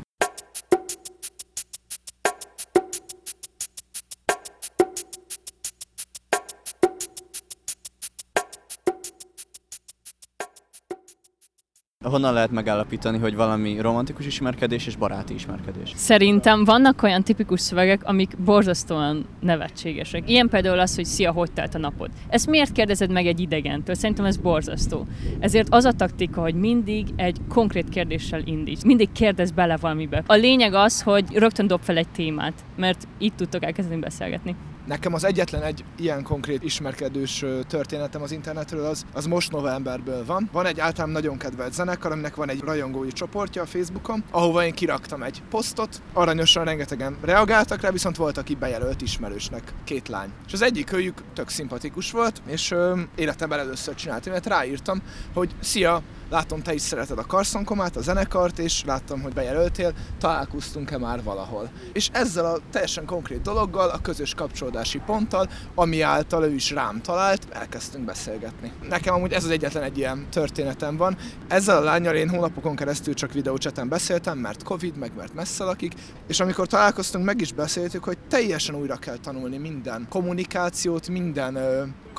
Honnan 12.10 12.34
lehet 12.34 12.52
megállapítani, 12.52 13.18
hogy 13.18 13.36
valami 13.36 13.80
romantikus 13.80 14.26
ismerkedés 14.26 14.88
és 14.88 14.96
baráti 14.96 15.34
ismerkedés? 15.34 15.92
Szerintem 15.96 16.64
vannak 16.64 17.04
olyan 17.04 17.24
tipikus 17.24 17.62
szövegek, 17.62 18.02
amik 18.04 18.38
borzasztóan 18.38 19.26
nevetségesek. 19.40 20.30
Ilyen 20.30 20.50
például 20.50 20.80
az, 20.80 20.96
hogy 20.96 21.06
szia, 21.06 21.32
hogy 21.32 21.52
telt 21.52 21.76
a 21.76 21.78
napod. 21.78 22.10
Ezt 22.30 22.48
miért 22.48 22.72
kérdezed 22.72 23.12
meg 23.12 23.26
egy 23.26 23.40
idegentől? 23.40 23.96
Szerintem 23.96 24.26
ez 24.26 24.38
borzasztó. 24.38 25.06
Ezért 25.40 25.68
az 25.70 25.86
a 25.86 25.92
taktika, 25.92 26.42
hogy 26.42 26.56
mindig 26.56 27.08
egy 27.16 27.38
konkrét 27.48 27.90
kérdéssel 27.90 28.42
indíts. 28.46 28.84
Mindig 28.84 29.12
kérdez 29.12 29.52
bele 29.52 29.78
valamibe. 29.78 30.24
A 30.28 30.36
lényeg 30.36 30.74
az, 30.74 31.02
hogy 31.02 31.26
rögtön 31.34 31.68
dob 31.68 31.82
fel 31.82 31.98
egy 31.98 32.10
témát, 32.10 32.54
mert 32.76 33.08
itt 33.18 33.36
tudtok 33.36 33.64
elkezdeni 33.64 34.00
beszélgetni. 34.00 34.56
Nekem 34.90 35.14
az 35.14 35.24
egyetlen 35.24 35.64
egy 35.64 35.84
ilyen 35.98 36.24
konkrét 36.24 36.64
ismerkedős 36.64 37.46
történetem 37.68 38.22
az 38.22 38.32
internetről, 38.32 38.86
az, 38.86 39.06
az 39.14 39.26
most 39.26 39.52
novemberből 39.52 40.26
van. 40.26 40.50
Van 40.52 40.66
egy 40.66 40.80
általán 40.80 41.10
nagyon 41.10 41.38
kedvelt 41.38 41.74
zenekar, 41.74 42.12
aminek 42.12 42.36
van 42.36 42.50
egy 42.50 42.60
rajongói 42.60 43.12
csoportja 43.12 43.62
a 43.62 43.66
Facebookon, 43.66 44.24
ahova 44.32 44.66
én 44.66 44.74
kiraktam 44.74 45.24
egy 45.24 45.42
posztot, 45.50 46.02
aranyosan 46.14 46.66
rengetegen 46.66 47.18
reagáltak 47.22 47.82
rá, 47.82 47.92
viszont 47.92 48.16
volt, 48.16 48.38
aki 48.38 48.56
bejelölt 48.56 49.02
ismerősnek, 49.02 49.74
két 49.84 50.08
lány. 50.08 50.30
És 50.48 50.54
az 50.54 50.62
egyik 50.62 50.94
őjük 50.94 51.24
tök 51.34 51.50
szimpatikus 51.50 52.12
volt, 52.12 52.42
és 52.48 52.72
ö, 52.72 53.00
életemben 53.16 53.60
először 53.60 53.96
csináltam, 53.96 54.32
mert 54.32 54.46
ráírtam, 54.46 55.02
hogy 55.34 55.56
szia, 55.60 56.02
látom, 56.30 56.62
te 56.62 56.74
is 56.74 56.82
szereted 56.82 57.18
a 57.18 57.26
karszonkomát, 57.26 57.96
a 57.96 58.02
zenekart, 58.02 58.60
és 58.60 58.84
láttam, 58.86 59.22
hogy 59.22 59.34
bejelöltél, 59.34 59.94
találkoztunk-e 60.20 60.98
már 60.98 61.24
valahol. 61.24 61.70
És 61.94 62.10
ezzel 62.12 62.46
a 62.46 62.60
teljesen 62.72 63.06
konkrét 63.06 63.42
dologgal, 63.42 63.90
a 63.90 64.02
közös 64.02 64.34
kapcsolódási 64.34 65.02
ponttal, 65.06 65.50
ami 65.76 66.02
által 66.02 66.44
ő 66.44 66.54
is 66.54 66.72
rám 66.72 67.02
talált, 67.02 67.48
elkezdtünk 67.50 68.06
beszélgetni. 68.06 68.72
Nekem 68.90 69.14
amúgy 69.14 69.34
ez 69.34 69.44
az 69.44 69.50
egyetlen 69.50 69.84
egy 69.84 69.98
ilyen 69.98 70.28
történetem 70.30 70.98
van. 70.98 71.18
Ezzel 71.48 71.78
a 71.78 71.84
lányal 71.84 72.16
én 72.16 72.30
hónapokon 72.30 72.76
keresztül 72.76 73.14
csak 73.14 73.34
videócseten 73.34 73.90
beszéltem, 73.90 74.38
mert 74.38 74.64
Covid, 74.64 74.98
meg 74.98 75.12
mert 75.18 75.34
messze 75.34 75.64
lakik, 75.64 75.94
és 76.28 76.40
amikor 76.40 76.68
találkoztunk, 76.68 77.26
meg 77.26 77.42
is 77.42 77.54
beszéltük, 77.54 78.04
hogy 78.04 78.18
teljesen 78.28 78.76
újra 78.76 78.96
kell 78.96 79.18
tanulni 79.18 79.58
minden 79.58 80.08
kommunikációt, 80.10 81.08
minden 81.08 81.58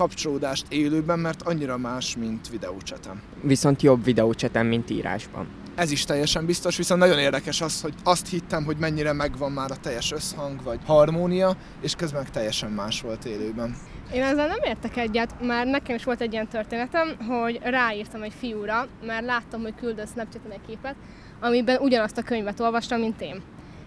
kapcsolódást 0.01 0.67
élőben, 0.69 1.19
mert 1.19 1.43
annyira 1.43 1.77
más, 1.77 2.17
mint 2.17 2.49
videócseten. 2.49 3.23
Viszont 3.43 3.83
jobb 3.83 4.05
videócseten, 4.05 4.67
mint 4.67 4.91
írásban. 4.91 5.47
Ez 5.75 5.91
is 5.91 6.05
teljesen 6.05 6.47
biztos, 6.47 6.77
viszont 6.77 7.01
nagyon 7.01 7.19
érdekes 7.19 7.61
az, 7.61 7.81
hogy 7.81 7.95
azt 8.05 8.29
hittem, 8.29 8.65
hogy 8.65 8.77
mennyire 8.77 9.13
megvan 9.13 9.53
már 9.53 9.71
a 9.71 9.77
teljes 9.77 10.13
összhang 10.13 10.63
vagy 10.63 10.79
harmónia, 10.87 11.57
és 11.81 11.95
közben 11.95 12.23
meg 12.23 12.31
teljesen 12.31 12.71
más 12.71 13.01
volt 13.01 13.25
élőben. 13.25 13.77
Én 14.13 14.23
ezzel 14.23 14.47
nem 14.47 14.63
értek 14.63 14.97
egyet, 14.97 15.35
már 15.43 15.67
nekem 15.67 15.97
is 15.97 16.05
volt 16.05 16.21
egy 16.21 16.33
ilyen 16.33 16.49
történetem, 16.49 17.17
hogy 17.29 17.61
ráírtam 17.63 18.23
egy 18.23 18.35
fiúra, 18.39 18.87
mert 19.07 19.25
láttam, 19.25 19.63
hogy 19.63 19.75
küldött 19.75 20.11
Snapchaten 20.11 20.51
egy 20.51 20.67
képet, 20.67 20.95
amiben 21.41 21.81
ugyanazt 21.81 22.19
a 22.19 22.23
könyvet 22.23 22.61
olvastam, 22.61 23.01
mint 23.01 23.21
én. 23.21 23.43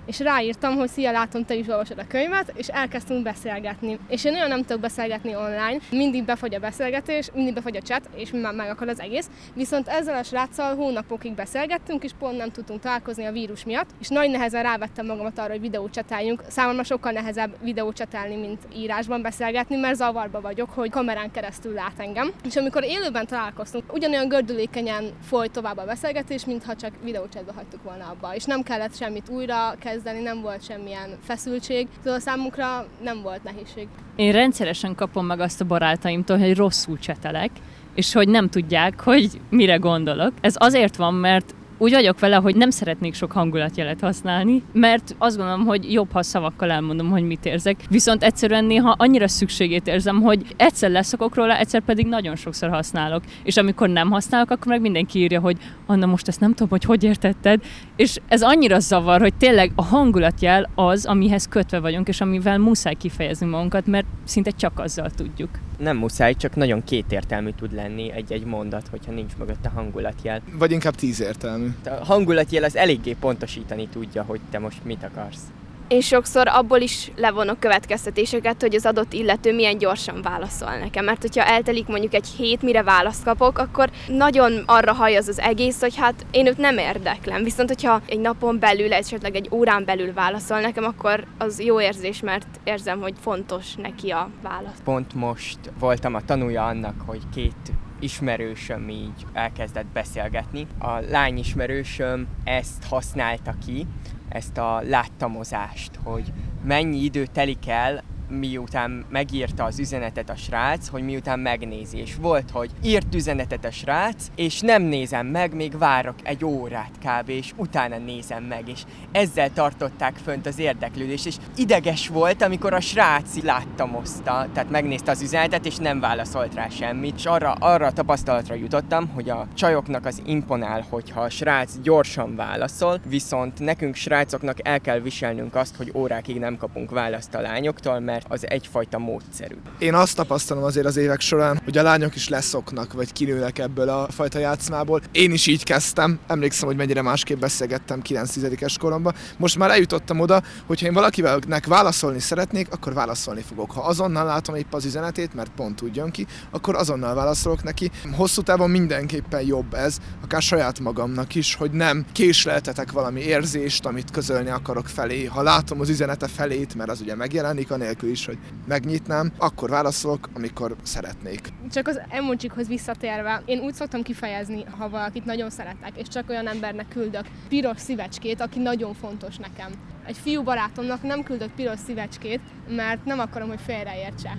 És 0.05 0.19
ráírtam, 0.19 0.75
hogy 0.75 0.89
szia, 0.89 1.11
látom, 1.11 1.45
te 1.45 1.55
is 1.55 1.67
olvasod 1.67 1.99
a 1.99 2.07
könyvet, 2.07 2.53
és 2.55 2.67
elkezdtünk 2.67 3.23
beszélgetni. 3.23 3.99
És 4.07 4.23
én 4.23 4.31
nagyon 4.31 4.47
nem 4.47 4.61
tudok 4.61 4.81
beszélgetni 4.81 5.35
online, 5.35 5.77
mindig 5.89 6.25
befogy 6.25 6.55
a 6.55 6.59
beszélgetés, 6.59 7.29
mindig 7.33 7.53
befogy 7.53 7.75
a 7.75 7.81
chat, 7.81 8.09
és 8.15 8.31
már 8.31 8.53
megakad 8.53 8.89
az 8.89 8.99
egész. 8.99 9.29
Viszont 9.53 9.87
ezzel 9.87 10.17
a 10.17 10.23
sráccal 10.23 10.75
hónapokig 10.75 11.33
beszélgettünk, 11.33 12.03
és 12.03 12.11
pont 12.19 12.37
nem 12.37 12.51
tudtunk 12.51 12.79
találkozni 12.79 13.25
a 13.25 13.31
vírus 13.31 13.63
miatt, 13.63 13.89
és 13.99 14.07
nagy 14.07 14.29
nehezen 14.29 14.63
rávettem 14.63 15.05
magamat 15.05 15.39
arra, 15.39 15.51
hogy 15.51 15.61
videócsatáljunk. 15.61 16.43
Számomra 16.47 16.83
sokkal 16.83 17.11
nehezebb 17.11 17.55
videócsatálni, 17.61 18.35
mint 18.35 18.59
írásban 18.75 19.21
beszélgetni, 19.21 19.75
mert 19.75 19.95
zavarba 19.95 20.41
vagyok, 20.41 20.69
hogy 20.69 20.89
kamerán 20.89 21.31
keresztül 21.31 21.73
lát 21.73 21.99
engem. 21.99 22.31
És 22.45 22.55
amikor 22.55 22.83
élőben 22.83 23.27
találkoztunk, 23.27 23.93
ugyanolyan 23.93 24.27
gördülékenyen 24.27 25.11
folyt 25.21 25.51
tovább 25.51 25.77
a 25.77 25.85
beszélgetés, 25.85 26.45
mintha 26.45 26.75
csak 26.75 26.91
videóchatba 27.03 27.53
hagytuk 27.53 27.83
volna 27.83 28.05
abba, 28.05 28.35
és 28.35 28.43
nem 28.43 28.61
kellett 28.61 28.95
semmit 28.95 29.29
újra 29.29 29.75
kezdeni, 29.93 30.21
nem 30.21 30.41
volt 30.41 30.63
semmilyen 30.63 31.09
feszültség, 31.23 31.87
szóval 32.03 32.19
számunkra 32.19 32.85
nem 33.03 33.21
volt 33.21 33.43
nehézség. 33.43 33.87
Én 34.15 34.31
rendszeresen 34.31 34.95
kapom 34.95 35.25
meg 35.25 35.39
azt 35.39 35.61
a 35.61 35.65
barátaimtól, 35.65 36.37
hogy 36.37 36.55
rosszul 36.55 36.99
csetelek, 36.99 37.49
és 37.95 38.13
hogy 38.13 38.27
nem 38.27 38.49
tudják, 38.49 39.01
hogy 39.01 39.41
mire 39.49 39.75
gondolok. 39.75 40.31
Ez 40.41 40.55
azért 40.57 40.95
van, 40.95 41.13
mert 41.13 41.55
úgy 41.83 41.91
vagyok 41.91 42.19
vele, 42.19 42.35
hogy 42.35 42.55
nem 42.55 42.69
szeretnék 42.69 43.13
sok 43.13 43.31
hangulatjelet 43.31 43.99
használni, 43.99 44.63
mert 44.73 45.15
azt 45.17 45.37
gondolom, 45.37 45.65
hogy 45.65 45.93
jobb, 45.93 46.11
ha 46.11 46.23
szavakkal 46.23 46.71
elmondom, 46.71 47.09
hogy 47.09 47.23
mit 47.23 47.45
érzek. 47.45 47.77
Viszont 47.89 48.23
egyszerűen 48.23 48.65
néha 48.65 48.95
annyira 48.97 49.27
szükségét 49.27 49.87
érzem, 49.87 50.21
hogy 50.21 50.41
egyszer 50.57 50.89
leszokok 50.89 51.35
róla, 51.35 51.57
egyszer 51.57 51.81
pedig 51.81 52.07
nagyon 52.07 52.35
sokszor 52.35 52.69
használok. 52.69 53.23
És 53.43 53.57
amikor 53.57 53.89
nem 53.89 54.11
használok, 54.11 54.49
akkor 54.49 54.67
meg 54.67 54.81
mindenki 54.81 55.19
írja, 55.19 55.39
hogy 55.39 55.57
Anna, 55.85 56.05
most 56.05 56.27
ezt 56.27 56.39
nem 56.39 56.49
tudom, 56.49 56.69
hogy 56.69 56.83
hogy 56.83 57.03
értetted. 57.03 57.63
És 57.95 58.19
ez 58.27 58.41
annyira 58.41 58.79
zavar, 58.79 59.21
hogy 59.21 59.33
tényleg 59.33 59.71
a 59.75 59.83
hangulatjel 59.83 60.69
az, 60.75 61.05
amihez 61.05 61.47
kötve 61.47 61.79
vagyunk, 61.79 62.07
és 62.07 62.21
amivel 62.21 62.57
muszáj 62.57 62.93
kifejezni 62.93 63.45
magunkat, 63.45 63.87
mert 63.87 64.05
szinte 64.23 64.51
csak 64.51 64.79
azzal 64.79 65.09
tudjuk. 65.09 65.49
Nem 65.83 65.97
muszáj, 65.97 66.33
csak 66.33 66.55
nagyon 66.55 66.83
kétértelmű 66.83 67.49
tud 67.49 67.73
lenni 67.73 68.11
egy-egy 68.11 68.45
mondat, 68.45 68.87
hogyha 68.87 69.11
nincs 69.11 69.35
mögötte 69.37 69.69
hangulatjel. 69.69 70.41
Vagy 70.53 70.71
inkább 70.71 70.95
tízértelmű. 70.95 71.67
A 71.85 72.05
hangulatjel 72.05 72.63
az 72.63 72.75
eléggé 72.75 73.13
pontosítani 73.13 73.87
tudja, 73.87 74.23
hogy 74.23 74.39
te 74.51 74.59
most 74.59 74.83
mit 74.83 75.03
akarsz. 75.03 75.41
Én 75.87 76.01
sokszor 76.01 76.47
abból 76.47 76.79
is 76.79 77.11
levonok 77.15 77.59
következtetéseket, 77.59 78.61
hogy 78.61 78.75
az 78.75 78.85
adott 78.85 79.13
illető 79.13 79.53
milyen 79.53 79.77
gyorsan 79.77 80.21
válaszol 80.21 80.77
nekem. 80.77 81.05
Mert 81.05 81.21
hogyha 81.21 81.45
eltelik 81.45 81.87
mondjuk 81.87 82.13
egy 82.13 82.27
hét, 82.27 82.61
mire 82.61 82.83
választ 82.83 83.23
kapok, 83.23 83.57
akkor 83.57 83.89
nagyon 84.07 84.63
arra 84.65 84.93
haj 84.93 85.15
az 85.15 85.27
az 85.27 85.39
egész, 85.39 85.79
hogy 85.79 85.95
hát 85.95 86.25
én 86.31 86.47
őt 86.47 86.57
nem 86.57 86.77
érdeklem. 86.77 87.43
Viszont 87.43 87.69
hogyha 87.69 88.01
egy 88.05 88.19
napon 88.19 88.59
belül, 88.59 88.93
esetleg 88.93 89.35
egy 89.35 89.49
órán 89.51 89.85
belül 89.85 90.13
válaszol 90.13 90.59
nekem, 90.59 90.83
akkor 90.83 91.27
az 91.37 91.61
jó 91.61 91.81
érzés, 91.81 92.19
mert 92.19 92.47
érzem, 92.63 92.99
hogy 92.99 93.13
fontos 93.19 93.75
neki 93.75 94.09
a 94.09 94.29
válasz. 94.41 94.81
Pont 94.83 95.13
most 95.13 95.59
voltam 95.79 96.13
a 96.13 96.21
tanúja 96.25 96.65
annak, 96.65 96.95
hogy 97.05 97.21
két 97.33 97.71
ismerősöm 97.99 98.89
így 98.89 99.25
elkezdett 99.33 99.85
beszélgetni. 99.93 100.67
A 100.79 100.99
lány 101.09 101.37
ismerősöm 101.37 102.27
ezt 102.43 102.83
használta 102.89 103.53
ki, 103.65 103.85
ezt 104.33 104.57
a 104.57 104.81
láttamozást, 104.81 105.91
hogy 106.03 106.33
mennyi 106.63 106.97
idő 107.03 107.25
telik 107.25 107.67
el, 107.67 108.03
miután 108.39 109.05
megírta 109.09 109.63
az 109.63 109.79
üzenetet 109.79 110.29
a 110.29 110.35
srác, 110.35 110.87
hogy 110.87 111.03
miután 111.03 111.39
megnézi. 111.39 111.97
És 111.97 112.15
volt, 112.15 112.49
hogy 112.51 112.69
írt 112.83 113.15
üzenetet 113.15 113.65
a 113.65 113.71
srác, 113.71 114.27
és 114.35 114.59
nem 114.59 114.81
nézem 114.81 115.27
meg, 115.27 115.53
még 115.53 115.77
várok 115.77 116.15
egy 116.23 116.45
órát 116.45 116.91
kb. 117.05 117.29
és 117.29 117.51
utána 117.55 117.97
nézem 117.97 118.43
meg, 118.43 118.69
és 118.69 118.81
ezzel 119.11 119.53
tartották 119.53 120.15
fönt 120.23 120.45
az 120.45 120.59
érdeklődést, 120.59 121.25
és 121.25 121.35
ideges 121.55 122.07
volt, 122.07 122.41
amikor 122.41 122.73
a 122.73 122.79
srác 122.79 123.43
láttamozta, 123.43 124.47
tehát 124.53 124.69
megnézte 124.69 125.11
az 125.11 125.21
üzenetet, 125.21 125.65
és 125.65 125.75
nem 125.75 125.99
válaszolt 125.99 126.53
rá 126.53 126.69
semmit, 126.69 127.15
és 127.15 127.25
arra, 127.25 127.51
arra 127.51 127.85
a 127.85 127.91
tapasztalatra 127.91 128.55
jutottam, 128.55 129.07
hogy 129.07 129.29
a 129.29 129.47
csajoknak 129.53 130.05
az 130.05 130.21
imponál, 130.25 130.85
hogyha 130.89 131.21
a 131.21 131.29
srác 131.29 131.79
gyorsan 131.81 132.35
válaszol, 132.35 132.99
viszont 133.05 133.59
nekünk 133.59 133.95
srácoknak 133.95 134.67
el 134.67 134.81
kell 134.81 134.99
viselnünk 134.99 135.55
azt, 135.55 135.75
hogy 135.75 135.91
órákig 135.95 136.39
nem 136.39 136.57
kapunk 136.57 136.91
választ 136.91 137.35
a 137.35 137.41
lányoktól, 137.41 137.99
mert 137.99 138.22
az 138.27 138.49
egyfajta 138.49 138.97
módszerű. 138.97 139.55
Én 139.79 139.93
azt 139.93 140.15
tapasztalom 140.15 140.63
azért 140.63 140.85
az 140.85 140.97
évek 140.97 141.19
során, 141.19 141.61
hogy 141.63 141.77
a 141.77 141.83
lányok 141.83 142.15
is 142.15 142.29
leszoknak, 142.29 142.93
vagy 142.93 143.13
kinőnek 143.13 143.59
ebből 143.59 143.89
a 143.89 144.07
fajta 144.11 144.39
játszmából. 144.39 145.01
Én 145.11 145.31
is 145.31 145.47
így 145.47 145.63
kezdtem, 145.63 146.19
emlékszem, 146.27 146.67
hogy 146.67 146.77
mennyire 146.77 147.01
másképp 147.01 147.39
beszélgettem 147.39 148.01
9-10-es 148.09 148.75
koromban. 148.79 149.13
Most 149.37 149.57
már 149.57 149.69
eljutottam 149.69 150.19
oda, 150.19 150.41
hogy 150.65 150.79
ha 150.79 150.85
én 150.85 150.93
valakivel 150.93 151.39
válaszolni 151.67 152.19
szeretnék, 152.19 152.67
akkor 152.71 152.93
válaszolni 152.93 153.41
fogok. 153.41 153.71
Ha 153.71 153.81
azonnal 153.81 154.25
látom 154.25 154.55
épp 154.55 154.73
az 154.73 154.85
üzenetét, 154.85 155.33
mert 155.33 155.51
pont 155.55 155.75
tudjon 155.75 156.11
ki, 156.11 156.27
akkor 156.51 156.75
azonnal 156.75 157.15
válaszolok 157.15 157.63
neki. 157.63 157.91
Hosszú 158.15 158.41
távon 158.41 158.69
mindenképpen 158.69 159.45
jobb 159.45 159.73
ez, 159.73 159.97
akár 160.23 160.41
saját 160.41 160.79
magamnak 160.79 161.35
is, 161.35 161.55
hogy 161.55 161.71
nem 161.71 162.05
késleltetek 162.11 162.91
valami 162.91 163.21
érzést, 163.21 163.85
amit 163.85 164.11
közölni 164.11 164.49
akarok 164.49 164.87
felé. 164.87 165.25
Ha 165.25 165.41
látom 165.41 165.79
az 165.79 165.89
üzenete 165.89 166.27
felét, 166.27 166.75
mert 166.75 166.89
az 166.89 167.01
ugye 167.01 167.15
megjelenik, 167.15 167.71
anélkül 167.71 168.02
is, 168.07 168.25
hogy 168.25 168.37
megnyitnám, 168.67 169.31
akkor 169.37 169.69
válaszolok, 169.69 170.29
amikor 170.33 170.75
szeretnék. 170.83 171.53
Csak 171.71 171.87
az 171.87 172.01
emojikhoz 172.09 172.67
visszatérve, 172.67 173.41
én 173.45 173.59
úgy 173.59 173.73
szoktam 173.73 174.01
kifejezni, 174.01 174.63
ha 174.77 174.89
valakit 174.89 175.25
nagyon 175.25 175.49
szeretek, 175.49 175.91
és 175.97 176.07
csak 176.07 176.29
olyan 176.29 176.47
embernek 176.47 176.87
küldök 176.87 177.25
piros 177.47 177.79
szívecskét, 177.79 178.41
aki 178.41 178.59
nagyon 178.59 178.93
fontos 178.93 179.37
nekem. 179.37 179.71
Egy 180.05 180.17
fiú 180.17 180.43
barátomnak 180.43 181.03
nem 181.03 181.23
küldök 181.23 181.51
piros 181.55 181.79
szívecskét, 181.79 182.39
mert 182.67 183.05
nem 183.05 183.19
akarom, 183.19 183.47
hogy 183.47 183.61
félreértse. 183.65 184.37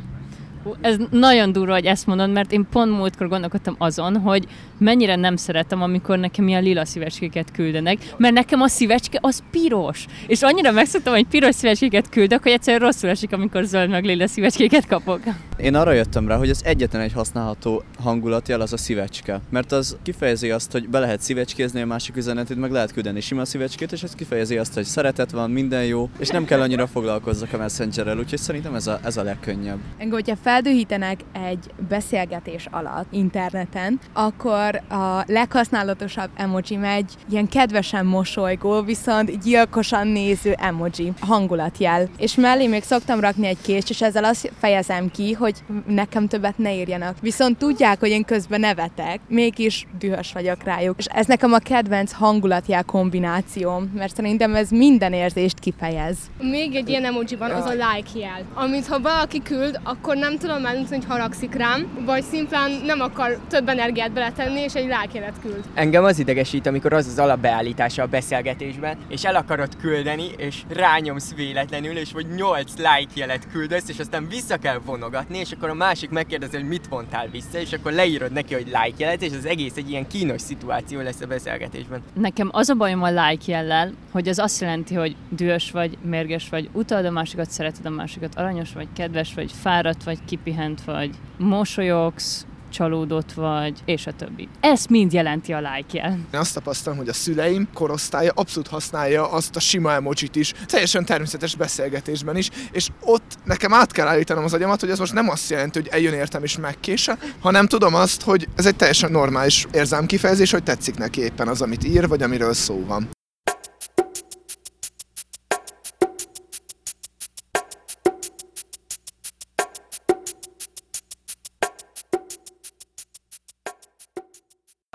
Ez 0.81 0.97
nagyon 1.11 1.53
durva, 1.53 1.73
hogy 1.73 1.85
ezt 1.85 2.07
mondod, 2.07 2.31
mert 2.33 2.53
én 2.53 2.67
pont 2.71 2.91
múltkor 2.91 3.29
gondolkodtam 3.29 3.75
azon, 3.79 4.17
hogy 4.17 4.47
mennyire 4.79 5.17
nem 5.17 5.37
szeretem, 5.37 5.83
amikor 5.83 6.19
nekem 6.19 6.49
ilyen 6.49 6.63
lila 6.63 6.85
szívecskéket 6.85 7.51
küldenek, 7.51 7.99
mert 8.17 8.35
nekem 8.35 8.61
a 8.61 8.69
szívecske 8.69 9.19
az 9.21 9.43
piros. 9.51 10.07
És 10.27 10.43
annyira 10.43 10.73
megszoktam, 10.73 11.13
hogy 11.13 11.27
piros 11.27 11.55
szívecskéket 11.55 12.09
küldök, 12.09 12.43
hogy 12.43 12.53
egyszerűen 12.53 12.83
rosszul 12.83 13.11
esik, 13.11 13.33
amikor 13.33 13.65
zöld 13.65 13.91
meg 13.91 14.05
lila 14.05 14.27
szívecskéket 14.27 14.87
kapok. 14.87 15.21
Én 15.57 15.75
arra 15.75 15.93
jöttem 15.93 16.29
rá, 16.29 16.37
hogy 16.37 16.51
az 16.51 16.65
egyetlen 16.65 17.03
egy 17.03 17.13
használható 17.13 17.83
hangulatjel 18.03 18.61
az 18.61 18.73
a 18.73 18.77
szívecske. 18.77 19.41
Mert 19.51 19.73
az 19.73 19.97
kifejezi 20.03 20.51
azt, 20.51 20.73
hogy 20.73 20.89
be 20.89 20.99
lehet 20.99 21.21
szívecskézni 21.21 21.81
a 21.81 21.87
másik 21.87 22.17
üzenetét, 22.17 22.57
meg 22.57 22.71
lehet 22.71 22.93
küldeni 22.93 23.21
sima 23.21 23.45
szívecskét, 23.45 23.93
és 23.93 24.03
ez 24.03 24.15
kifejezi 24.15 24.59
azt, 24.59 24.75
hogy 24.75 24.85
szeretet 24.85 25.31
van, 25.31 25.51
minden 25.51 25.85
jó, 25.85 26.09
és 26.19 26.29
nem 26.29 26.45
kell 26.45 26.61
annyira 26.61 26.87
foglalkozzak 26.87 27.53
a 27.53 27.57
messengerrel, 27.57 28.19
úgyhogy 28.19 28.39
szerintem 28.39 28.75
ez 28.75 28.87
a, 28.87 28.99
ez 29.05 29.17
a 29.17 29.23
legkönnyebb. 29.23 29.79
Engem, 29.99 30.15
hogyha 30.15 30.37
feldühítenek 30.43 31.21
egy 31.33 31.71
beszélgetés 31.89 32.67
alatt 32.71 33.07
interneten, 33.11 34.01
akkor 34.13 34.83
a 34.89 35.25
leghasználatosabb 35.27 36.31
emoji 36.37 36.77
megy 36.77 37.13
ilyen 37.31 37.49
kedvesen 37.49 38.07
mosolygó, 38.07 38.83
viszont 38.83 39.43
gyilkosan 39.43 40.07
néző 40.07 40.53
emoji, 40.53 41.13
hangulatjel. 41.21 42.09
És 42.19 42.35
mellé 42.35 42.67
még 42.67 42.83
szoktam 42.83 43.21
rakni 43.21 43.47
egy 43.47 43.61
kést, 43.63 43.91
és 43.91 44.03
ezzel 44.03 44.25
azt 44.25 44.53
fejezem 44.59 45.11
ki, 45.11 45.33
hogy 45.45 45.83
nekem 45.87 46.27
többet 46.27 46.59
ne 46.59 46.75
írjanak. 46.75 47.17
Viszont 47.21 47.59
tudják, 47.59 48.01
hogy 48.01 48.09
én 48.09 48.25
közben 48.25 48.61
nevetek, 48.61 49.21
mégis 49.29 49.87
dühös 49.99 50.33
vagyok 50.33 50.63
rájuk. 50.63 50.99
És 50.99 51.05
ez 51.05 51.27
nekem 51.27 51.53
a 51.53 51.59
kedvenc 51.59 52.13
hangulatjel 52.13 52.85
kombinációm, 52.85 53.93
mert 53.95 54.15
szerintem 54.15 54.55
ez 54.55 54.71
minden 54.71 55.13
érzést 55.13 55.59
kifejez. 55.59 56.17
Még 56.41 56.75
egy 56.75 56.89
ilyen 56.89 57.05
emoji 57.05 57.37
van, 57.39 57.51
az 57.51 57.65
a 57.65 57.71
like 57.71 58.19
jel. 58.19 58.43
Amit 58.55 58.87
ha 58.87 59.01
valaki 59.01 59.43
küld, 59.43 59.81
akkor 59.83 60.17
nem 60.17 60.39
tudom 60.39 60.67
eldönteni, 60.67 60.97
hogy 60.97 61.11
haragszik 61.11 61.55
rám, 61.55 61.87
vagy 62.05 62.23
szimplán 62.23 62.71
nem 62.85 63.01
akar 63.01 63.39
több 63.49 63.69
energiát 63.69 64.13
beletenni, 64.13 64.61
és 64.61 64.75
egy 64.75 64.85
like 64.85 65.09
jelet 65.13 65.35
küld. 65.43 65.65
Engem 65.75 66.05
az 66.05 66.19
idegesít, 66.19 66.67
amikor 66.67 66.93
az 66.93 67.07
az 67.07 67.19
alapbeállítása 67.19 68.03
a 68.03 68.07
beszélgetésben, 68.07 68.97
és 69.09 69.25
el 69.25 69.37
akarod 69.37 69.77
küldeni, 69.77 70.27
és 70.37 70.63
rányomsz 70.69 71.35
véletlenül, 71.35 71.97
és 71.97 72.13
vagy 72.13 72.27
8 72.27 72.73
like 72.77 73.13
jelet 73.15 73.51
küldesz, 73.53 73.89
és 73.89 73.99
aztán 73.99 74.29
vissza 74.29 74.57
kell 74.57 74.81
vonogatni, 74.85 75.34
és 75.39 75.53
akkor 75.53 75.69
a 75.69 75.75
másik 75.75 76.11
megkérdezi, 76.11 76.57
hogy 76.57 76.69
mit 76.69 76.89
vontál 76.89 77.29
vissza, 77.29 77.59
és 77.59 77.73
akkor 77.73 77.93
leírod 77.93 78.33
neki, 78.33 78.55
hogy 78.55 78.67
like 78.67 78.95
jelet, 78.97 79.23
és 79.23 79.33
az 79.33 79.45
egész 79.45 79.77
egy 79.77 79.91
ilyen 79.91 80.07
kínos 80.07 80.41
szituáció 80.41 81.01
lesz 81.01 81.21
a 81.21 81.27
beszélgetésben. 81.27 82.03
Nekem 82.15 82.49
az 82.53 82.69
a 82.69 82.75
bajom 82.75 83.03
a 83.03 83.11
like 83.11 83.53
jellel, 83.53 83.93
hogy 84.11 84.29
az 84.29 84.39
azt 84.39 84.61
jelenti, 84.61 84.95
hogy 84.95 85.17
dühös 85.29 85.71
vagy, 85.71 85.99
mérges 86.03 86.49
vagy, 86.49 86.69
utalod 86.73 87.05
a 87.05 87.11
másikat, 87.11 87.51
szereted 87.51 87.87
a 87.87 87.91
másikat, 87.91 88.35
aranyos 88.35 88.73
vagy, 88.73 88.89
kedves 88.95 89.35
vagy, 89.35 89.53
fáradt 89.53 90.05
vagy, 90.05 90.19
kipihent 90.25 90.85
vagy, 90.85 91.11
mosolyogsz, 91.37 92.47
csalódott 92.75 93.33
vagy, 93.33 93.79
és 93.85 94.07
a 94.07 94.13
többi. 94.13 94.49
Ez 94.61 94.85
mind 94.85 95.13
jelenti 95.13 95.53
a 95.53 95.59
like 95.59 95.99
jel. 95.99 96.19
Én 96.33 96.41
azt 96.41 96.55
tapasztalom, 96.55 96.99
hogy 96.99 97.09
a 97.09 97.13
szüleim 97.13 97.69
korosztálya 97.75 98.33
abszolút 98.35 98.69
használja 98.69 99.31
azt 99.31 99.57
a 99.57 99.61
sima 99.61 99.93
emojit 99.93 100.37
is, 100.37 100.53
teljesen 100.67 101.05
természetes 101.05 101.57
beszélgetésben 101.57 102.37
is, 102.37 102.51
és 102.73 102.89
ott 103.01 103.39
nekem 103.45 103.73
át 103.73 103.93
kell 103.93 104.07
állítanom 104.07 104.45
az 104.45 104.55
agyamat, 104.55 104.81
hogy 104.81 104.91
ez 104.91 104.99
most 104.99 105.13
nem 105.13 105.29
azt 105.29 105.51
jelenti, 105.51 105.79
hogy 105.79 105.89
eljön 105.89 106.13
értem 106.13 106.43
és 106.43 106.59
megkése, 106.59 107.19
hanem 107.41 107.67
tudom 107.67 107.95
azt, 107.95 108.23
hogy 108.23 108.49
ez 108.57 108.67
egy 108.67 108.77
teljesen 108.77 109.11
normális 109.11 109.67
érzelmkifejezés, 109.73 110.51
hogy 110.51 110.63
tetszik 110.63 110.97
neki 110.97 111.21
éppen 111.21 111.49
az, 111.49 111.63
amit 111.63 111.85
ír, 111.85 112.09
vagy 112.09 112.23
amiről 112.23 112.53
szó 112.53 112.85
van. 112.87 113.14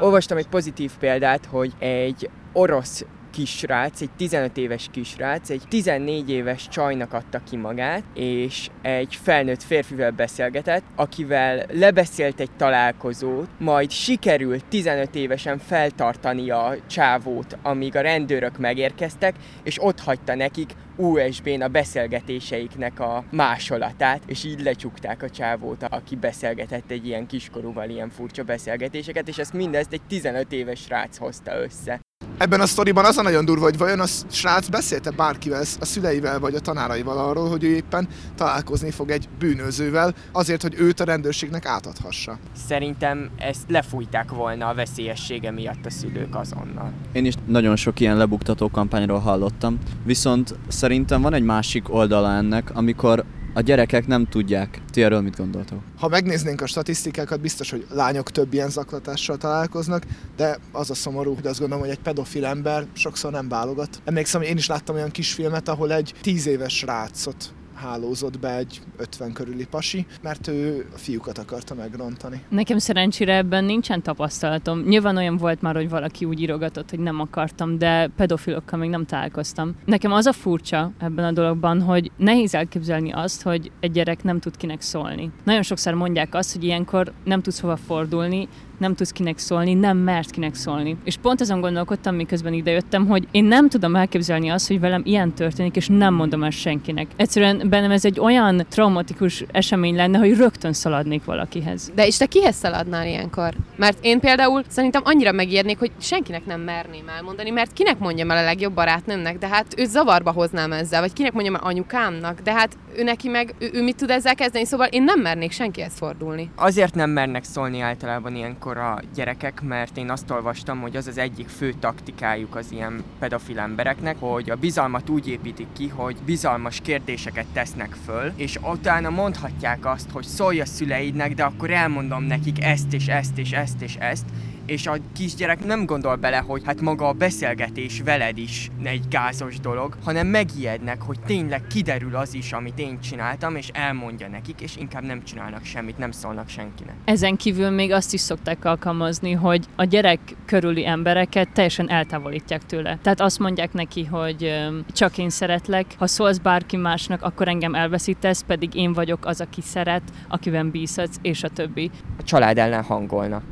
Olvastam 0.10 0.38
egy 0.38 0.48
pozitív 0.48 0.92
példát, 1.00 1.46
hogy 1.46 1.74
egy 1.80 2.30
orosz 2.54 3.06
kisrác, 3.32 4.02
egy 4.02 4.10
15 4.18 4.58
éves 4.58 4.88
kisrác, 4.92 5.50
egy 5.50 5.62
14 5.70 6.30
éves 6.30 6.68
csajnak 6.68 7.14
adta 7.14 7.42
ki 7.50 7.58
magát, 7.58 8.04
és 8.14 8.70
egy 8.82 9.20
felnőtt 9.22 9.64
férfivel 9.64 10.12
beszélgetett, 10.12 10.84
akivel 10.96 11.66
lebeszélt 11.74 12.40
egy 12.40 12.52
találkozót, 12.58 13.50
majd 13.60 13.92
sikerült 13.92 14.66
15 14.66 15.16
évesen 15.16 15.58
feltartani 15.58 16.50
a 16.50 16.76
csávót, 16.88 17.58
amíg 17.64 17.96
a 17.96 18.02
rendőrök 18.02 18.58
megérkeztek, 18.58 19.36
és 19.64 19.84
ott 19.84 20.00
hagyta 20.00 20.36
nekik 20.36 20.74
USB-n 21.00 21.62
a 21.62 21.68
beszélgetéseiknek 21.68 23.00
a 23.00 23.24
másolatát, 23.32 24.22
és 24.26 24.44
így 24.44 24.62
lecsukták 24.62 25.24
a 25.24 25.30
csávót, 25.30 25.84
aki 25.84 26.16
beszélgetett 26.16 26.92
egy 26.92 27.06
ilyen 27.06 27.28
kiskorúval 27.28 27.90
ilyen 27.90 28.10
furcsa 28.10 28.44
beszélgetéseket, 28.44 29.28
és 29.28 29.38
ezt 29.38 29.54
mindezt 29.54 29.94
egy 29.94 30.02
15 30.08 30.52
éves 30.52 30.80
srác 30.80 31.18
hozta 31.18 31.62
össze. 31.62 32.00
Ebben 32.40 32.62
a 32.62 32.66
sztoriban 32.66 33.06
az 33.06 33.18
a 33.18 33.22
nagyon 33.22 33.46
durva, 33.46 33.64
hogy 33.64 33.78
vajon 33.78 34.00
a 34.00 34.06
srác 34.28 34.68
beszélte 34.68 35.12
bárkivel, 35.12 35.62
a 35.80 35.86
szüleivel 35.86 36.40
vagy 36.40 36.56
a 36.56 36.60
tanáraival 36.60 37.18
arról, 37.18 37.50
hogy 37.50 37.64
ő 37.64 37.68
éppen 37.68 38.08
találkozni 38.36 38.92
fog 38.92 39.10
egy 39.10 39.30
bűnözővel, 39.40 40.14
azért, 40.32 40.62
hogy 40.62 40.76
őt 40.78 41.00
a 41.00 41.04
rendőrségnek 41.04 41.66
átadhassa. 41.66 42.40
Szerintem 42.68 43.30
ezt 43.38 43.64
lefújták 43.68 44.32
volna 44.32 44.68
a 44.68 44.74
veszélyessége 44.74 45.52
miatt 45.52 45.86
a 45.86 45.90
szülők 45.90 46.36
azonnal. 46.36 46.92
Én 47.12 47.26
is 47.26 47.34
nagyon 47.48 47.76
sok 47.76 48.00
ilyen 48.00 48.18
lebuktató 48.18 48.70
kampányról 48.70 49.20
hallottam, 49.20 49.78
viszont 50.06 50.56
szerintem 50.68 51.22
van 51.22 51.34
egy 51.34 51.44
másik 51.44 51.94
oldala 51.94 52.32
ennek, 52.32 52.72
amikor 52.74 53.26
a 53.60 53.62
gyerekek 53.62 54.08
nem 54.08 54.26
tudják. 54.26 54.82
Ti 54.92 55.04
erről 55.04 55.22
mit 55.22 55.38
gondoltok? 55.38 55.80
Ha 55.98 56.08
megnéznénk 56.08 56.62
a 56.62 56.68
statisztikákat, 56.68 57.42
biztos, 57.42 57.70
hogy 57.70 57.86
lányok 57.94 58.32
több 58.32 58.54
ilyen 58.54 58.70
zaklatással 58.70 59.38
találkoznak, 59.38 60.04
de 60.36 60.58
az 60.72 60.90
a 60.90 60.94
szomorú, 60.94 61.36
hogy 61.36 61.48
azt 61.48 61.60
gondolom, 61.60 61.84
hogy 61.84 61.94
egy 61.94 62.00
pedofil 62.00 62.46
ember 62.46 62.86
sokszor 62.94 63.32
nem 63.32 63.50
válogat. 63.50 64.02
Emlékszem, 64.06 64.42
hogy 64.42 64.50
én 64.50 64.58
is 64.58 64.68
láttam 64.68 64.96
olyan 64.96 65.12
kisfilmet, 65.12 65.70
ahol 65.70 65.94
egy 65.94 66.14
tíz 66.22 66.48
éves 66.48 66.82
rácot 66.82 67.54
hálózott 67.80 68.40
be 68.40 68.56
egy 68.56 68.82
50 68.98 69.34
körüli 69.34 69.66
pasi, 69.66 70.06
mert 70.22 70.48
ő 70.48 70.86
a 70.94 70.98
fiúkat 70.98 71.38
akarta 71.38 71.74
megrontani. 71.76 72.44
Nekem 72.50 72.78
szerencsére 72.78 73.36
ebben 73.36 73.64
nincsen 73.64 74.02
tapasztalatom. 74.02 74.82
Nyilván 74.82 75.18
olyan 75.18 75.38
volt 75.38 75.62
már, 75.62 75.76
hogy 75.76 75.90
valaki 75.90 76.26
úgy 76.26 76.42
írogatott, 76.42 76.90
hogy 76.90 77.00
nem 77.00 77.20
akartam, 77.20 77.78
de 77.78 78.08
pedofilokkal 78.16 78.80
még 78.80 78.90
nem 78.90 79.06
találkoztam. 79.06 79.76
Nekem 79.86 80.12
az 80.12 80.26
a 80.26 80.34
furcsa 80.34 80.92
ebben 81.00 81.26
a 81.26 81.32
dologban, 81.32 81.82
hogy 81.82 82.12
nehéz 82.18 82.56
elképzelni 82.56 83.12
azt, 83.12 83.42
hogy 83.42 83.72
egy 83.80 83.92
gyerek 83.92 84.24
nem 84.24 84.40
tud 84.40 84.58
kinek 84.58 84.82
szólni. 84.82 85.32
Nagyon 85.44 85.62
sokszor 85.62 85.94
mondják 85.94 86.36
azt, 86.36 86.54
hogy 86.54 86.64
ilyenkor 86.64 87.14
nem 87.24 87.42
tudsz 87.42 87.60
hova 87.60 87.76
fordulni, 87.76 88.48
nem 88.80 88.96
tudsz 88.96 89.12
kinek 89.12 89.38
szólni, 89.38 89.74
nem 89.74 89.98
mert 89.98 90.32
kinek 90.32 90.56
szólni. 90.56 90.98
És 91.04 91.18
pont 91.18 91.42
azon 91.42 91.62
gondolkodtam, 91.62 92.16
miközben 92.16 92.54
idejöttem, 92.54 93.08
hogy 93.08 93.28
én 93.32 93.44
nem 93.44 93.70
tudom 93.70 93.96
elképzelni 93.96 94.50
azt, 94.50 94.68
hogy 94.68 94.80
velem 94.80 95.02
ilyen 95.06 95.34
történik, 95.34 95.76
és 95.76 95.88
nem 95.88 96.14
mondom 96.14 96.44
el 96.44 96.50
senkinek. 96.50 97.08
Egyszerűen 97.16 97.68
bennem 97.70 97.92
ez 97.92 98.06
egy 98.06 98.20
olyan 98.20 98.66
traumatikus 98.70 99.44
esemény 99.52 99.96
lenne, 99.96 100.18
hogy 100.18 100.38
rögtön 100.38 100.74
szaladnék 100.74 101.26
valakihez. 101.26 101.92
De 101.96 102.08
és 102.08 102.18
te 102.18 102.26
kihez 102.26 102.56
szaladnál 102.56 103.08
ilyenkor? 103.08 103.54
Mert 103.76 103.98
én 104.02 104.20
például 104.20 104.64
szerintem 104.68 105.02
annyira 105.06 105.32
megijednék, 105.32 105.80
hogy 105.80 105.92
senkinek 106.00 106.46
nem 106.46 106.62
merném 106.62 107.08
elmondani, 107.16 107.50
mert 107.50 107.74
kinek 107.74 108.00
mondjam 108.00 108.32
el 108.32 108.38
a 108.38 108.44
legjobb 108.44 108.74
barátnőmnek, 108.74 109.38
de 109.38 109.48
hát 109.48 109.66
őt 109.78 109.90
zavarba 109.90 110.32
hoznám 110.32 110.72
ezzel, 110.72 111.02
vagy 111.02 111.14
kinek 111.14 111.34
mondjam 111.34 111.56
el 111.56 111.62
anyukámnak, 111.64 112.40
de 112.40 112.54
hát 112.54 112.78
ő 112.98 113.04
neki 113.04 113.28
meg, 113.28 113.56
ő, 113.60 113.70
ő 113.74 113.84
mit 113.84 113.96
tud 113.96 114.10
ezzel 114.10 114.36
kezdeni, 114.36 114.66
szóval 114.66 114.88
én 114.88 115.04
nem 115.04 115.20
mernék 115.20 115.52
senkihez 115.52 115.94
fordulni. 115.94 116.52
Azért 116.56 116.96
nem 116.96 117.10
mernek 117.10 117.44
szólni 117.44 117.80
általában 117.80 118.36
ilyenkor 118.36 118.78
a 118.78 119.00
gyerekek, 119.16 119.62
mert 119.62 119.98
én 119.98 120.10
azt 120.10 120.32
olvastam, 120.32 120.82
hogy 120.82 120.96
az 120.96 121.08
az 121.08 121.18
egyik 121.18 121.48
fő 121.48 121.74
taktikájuk 121.80 122.56
az 122.56 122.72
ilyen 122.72 123.04
pedofil 123.20 123.60
embereknek, 123.60 124.16
hogy 124.20 124.50
a 124.50 124.56
bizalmat 124.56 125.10
úgy 125.10 125.28
építik 125.28 125.68
ki, 125.78 125.88
hogy 125.88 126.16
bizalmas 126.26 126.80
kérdéseket 126.82 127.46
tesznek 127.54 127.96
föl, 128.06 128.32
és 128.36 128.58
utána 128.72 129.10
mondhatják 129.10 129.86
azt, 129.86 130.10
hogy 130.12 130.26
szólj 130.26 130.62
a 130.62 130.66
szüleidnek, 130.66 131.34
de 131.34 131.44
akkor 131.44 131.72
elmondom 131.72 132.24
nekik 132.24 132.64
ezt 132.64 132.94
és 132.94 133.08
ezt 133.08 133.38
és 133.38 133.52
ezt 133.52 133.82
és 133.82 133.96
ezt, 133.96 134.26
és 134.70 134.88
a 134.88 134.96
kisgyerek 135.16 135.66
nem 135.66 135.86
gondol 135.86 136.16
bele, 136.16 136.38
hogy 136.38 136.62
hát 136.66 136.82
maga 136.82 137.08
a 137.08 137.14
beszélgetés 137.14 138.02
veled 138.02 138.38
is 138.38 138.70
egy 138.84 139.08
gázos 139.10 139.60
dolog, 139.60 139.98
hanem 140.04 140.28
megijednek, 140.28 141.02
hogy 141.02 141.20
tényleg 141.26 141.68
kiderül 141.68 142.16
az 142.16 142.34
is, 142.34 142.52
amit 142.52 142.80
én 142.80 143.00
csináltam, 143.00 143.56
és 143.56 143.70
elmondja 143.74 144.28
nekik, 144.28 144.62
és 144.62 144.78
inkább 144.78 145.04
nem 145.04 145.24
csinálnak 145.24 145.66
semmit, 145.66 145.98
nem 145.98 146.12
szólnak 146.12 146.50
senkinek. 146.50 146.94
Ezen 147.06 147.36
kívül 147.36 147.70
még 147.70 147.92
azt 147.92 148.14
is 148.14 148.20
szokták 148.20 148.66
alkalmazni, 148.66 149.32
hogy 149.32 149.66
a 149.76 149.84
gyerek 149.84 150.20
körüli 150.46 150.86
embereket 150.86 151.50
teljesen 151.54 151.90
eltávolítják 151.90 152.66
tőle. 152.66 153.00
Tehát 153.02 153.22
azt 153.22 153.40
mondják 153.40 153.74
neki, 153.74 154.06
hogy 154.06 154.70
csak 154.92 155.18
én 155.18 155.30
szeretlek, 155.30 155.86
ha 155.98 156.08
szólsz 156.08 156.38
bárki 156.38 156.78
másnak, 156.78 157.22
akkor 157.22 157.48
engem 157.48 157.76
elveszítesz, 157.76 158.44
pedig 158.48 158.76
én 158.76 158.94
vagyok 158.94 159.26
az, 159.26 159.42
aki 159.42 159.62
szeret, 159.62 160.04
akiben 160.28 160.72
bízhatsz, 160.72 161.18
és 161.22 161.44
a 161.44 161.50
többi. 161.50 161.92
A 162.18 162.24
család 162.24 162.58
ellen 162.58 162.84
hangolnak. 162.84 163.44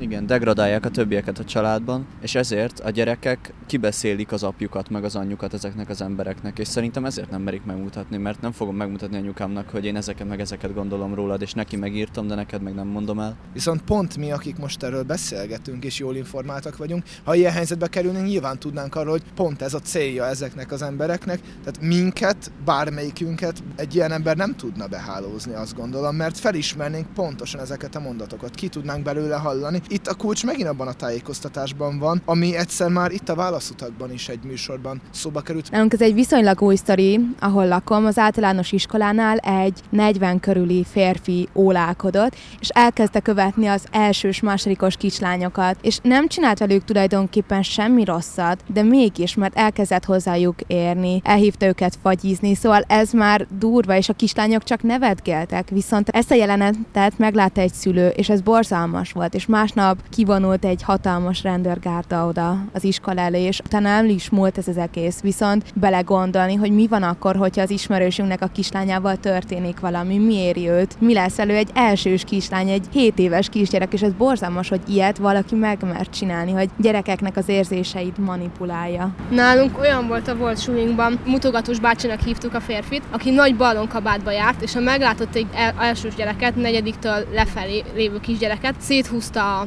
Igen, 0.00 0.26
degradálják 0.26 0.84
a 0.84 0.90
többieket 0.90 1.38
a 1.38 1.44
családban, 1.44 2.06
és 2.20 2.34
ezért 2.34 2.80
a 2.80 2.90
gyerekek 2.90 3.52
kibeszélik 3.66 4.32
az 4.32 4.42
apjukat, 4.42 4.88
meg 4.88 5.04
az 5.04 5.16
anyjukat 5.16 5.54
ezeknek 5.54 5.88
az 5.88 6.02
embereknek, 6.02 6.58
és 6.58 6.68
szerintem 6.68 7.04
ezért 7.04 7.30
nem 7.30 7.42
merik 7.42 7.64
megmutatni, 7.64 8.16
mert 8.16 8.40
nem 8.40 8.52
fogom 8.52 8.76
megmutatni 8.76 9.16
anyukámnak, 9.16 9.68
hogy 9.68 9.84
én 9.84 9.96
ezeket 9.96 10.28
meg 10.28 10.40
ezeket 10.40 10.74
gondolom 10.74 11.14
rólad, 11.14 11.42
és 11.42 11.52
neki 11.52 11.76
megírtam, 11.76 12.26
de 12.26 12.34
neked 12.34 12.62
meg 12.62 12.74
nem 12.74 12.86
mondom 12.86 13.20
el. 13.20 13.36
Viszont 13.52 13.82
pont 13.82 14.16
mi, 14.16 14.32
akik 14.32 14.58
most 14.58 14.82
erről 14.82 15.02
beszélgetünk, 15.02 15.84
és 15.84 15.98
jól 15.98 16.16
informáltak 16.16 16.76
vagyunk, 16.76 17.02
ha 17.24 17.34
ilyen 17.34 17.52
helyzetbe 17.52 17.88
kerülnénk, 17.88 18.26
nyilván 18.26 18.58
tudnánk 18.58 18.94
arról, 18.94 19.10
hogy 19.10 19.24
pont 19.34 19.62
ez 19.62 19.74
a 19.74 19.80
célja 19.80 20.26
ezeknek 20.26 20.72
az 20.72 20.82
embereknek, 20.82 21.40
tehát 21.40 21.80
minket, 21.80 22.52
bármelyikünket 22.64 23.62
egy 23.76 23.94
ilyen 23.94 24.12
ember 24.12 24.36
nem 24.36 24.56
tudna 24.56 24.86
behálózni, 24.86 25.54
azt 25.54 25.76
gondolom, 25.76 26.16
mert 26.16 26.38
felismernénk 26.38 27.06
pontosan 27.14 27.60
ezeket 27.60 27.96
a 27.96 28.00
mondatokat, 28.00 28.54
ki 28.54 28.68
tudnánk 28.68 29.02
belőle 29.02 29.36
hallani, 29.36 29.80
itt 29.90 30.06
a 30.06 30.14
kulcs 30.14 30.44
megint 30.44 30.68
abban 30.68 30.86
a 30.86 30.92
tájékoztatásban 30.92 31.98
van, 31.98 32.22
ami 32.24 32.56
egyszer 32.56 32.88
már 32.88 33.10
itt 33.10 33.28
a 33.28 33.34
válaszutakban 33.34 34.12
is 34.12 34.28
egy 34.28 34.42
műsorban 34.44 35.00
szóba 35.10 35.40
került. 35.40 35.70
Nálunk 35.70 35.92
ez 35.92 36.00
egy 36.00 36.14
viszonylag 36.14 36.62
új 36.62 36.76
sztori, 36.76 37.20
ahol 37.40 37.68
lakom, 37.68 38.04
az 38.04 38.18
általános 38.18 38.72
iskolánál 38.72 39.36
egy 39.36 39.80
40 39.90 40.40
körüli 40.40 40.84
férfi 40.90 41.48
ólálkodott, 41.54 42.36
és 42.60 42.68
elkezdte 42.68 43.20
követni 43.20 43.66
az 43.66 43.84
elsős, 43.90 44.40
másodikos 44.40 44.96
kislányokat, 44.96 45.76
és 45.82 45.98
nem 46.02 46.28
csinált 46.28 46.58
velük 46.58 46.84
tulajdonképpen 46.84 47.62
semmi 47.62 48.04
rosszat, 48.04 48.62
de 48.66 48.82
mégis, 48.82 49.34
mert 49.34 49.56
elkezdett 49.56 50.04
hozzájuk 50.04 50.60
érni, 50.66 51.20
elhívta 51.24 51.66
őket 51.66 51.98
fagyizni, 52.02 52.54
szóval 52.54 52.84
ez 52.86 53.12
már 53.12 53.46
durva, 53.58 53.96
és 53.96 54.08
a 54.08 54.12
kislányok 54.12 54.62
csak 54.62 54.82
nevetgéltek, 54.82 55.68
viszont 55.68 56.08
ezt 56.08 56.30
a 56.30 56.34
jelenetet 56.34 57.18
meglátta 57.18 57.60
egy 57.60 57.72
szülő, 57.72 58.08
és 58.08 58.28
ez 58.28 58.40
borzalmas 58.40 59.12
volt, 59.12 59.34
és 59.34 59.46
másnap 59.46 59.78
másnap 59.80 60.08
kivonult 60.10 60.64
egy 60.64 60.82
hatalmas 60.82 61.42
rendőrgárda 61.42 62.26
oda 62.26 62.64
az 62.72 62.84
iskola 62.84 63.20
elé, 63.20 63.42
és 63.42 63.60
utána 63.64 63.88
nem 63.88 64.08
is 64.08 64.30
múlt 64.30 64.58
ez 64.58 64.68
az 64.68 64.76
egész. 64.76 65.20
Viszont 65.20 65.64
belegondolni, 65.74 66.54
hogy 66.54 66.70
mi 66.70 66.86
van 66.86 67.02
akkor, 67.02 67.36
hogyha 67.36 67.62
az 67.62 67.70
ismerősünknek 67.70 68.42
a 68.42 68.46
kislányával 68.46 69.16
történik 69.16 69.80
valami, 69.80 70.18
mi 70.18 70.34
éri 70.34 70.68
őt, 70.68 71.00
mi 71.00 71.14
lesz 71.14 71.38
elő 71.38 71.54
egy 71.54 71.70
elsős 71.74 72.24
kislány, 72.24 72.68
egy 72.68 72.86
7 72.92 73.18
éves 73.18 73.48
kisgyerek, 73.48 73.92
és 73.92 74.02
ez 74.02 74.12
borzalmas, 74.12 74.68
hogy 74.68 74.80
ilyet 74.88 75.18
valaki 75.18 75.54
megmert 75.54 76.10
csinálni, 76.10 76.52
hogy 76.52 76.70
gyerekeknek 76.78 77.36
az 77.36 77.48
érzéseit 77.48 78.18
manipulálja. 78.18 79.14
Nálunk 79.30 79.78
olyan 79.78 80.06
volt 80.06 80.28
a 80.28 80.36
volt 80.36 80.60
sulinkban, 80.60 81.20
mutogatós 81.26 81.78
bácsinak 81.78 82.20
hívtuk 82.20 82.54
a 82.54 82.60
férfit, 82.60 83.02
aki 83.10 83.30
nagy 83.30 83.56
balonkabátba 83.56 84.30
járt, 84.30 84.62
és 84.62 84.72
ha 84.72 84.80
meglátott 84.80 85.34
egy 85.34 85.46
elsős 85.78 86.14
gyereket, 86.14 86.56
negyediktől 86.56 87.26
lefelé 87.32 87.84
lévő 87.94 88.20
kisgyereket, 88.20 88.74
széthúzta 88.78 89.60
a 89.60 89.66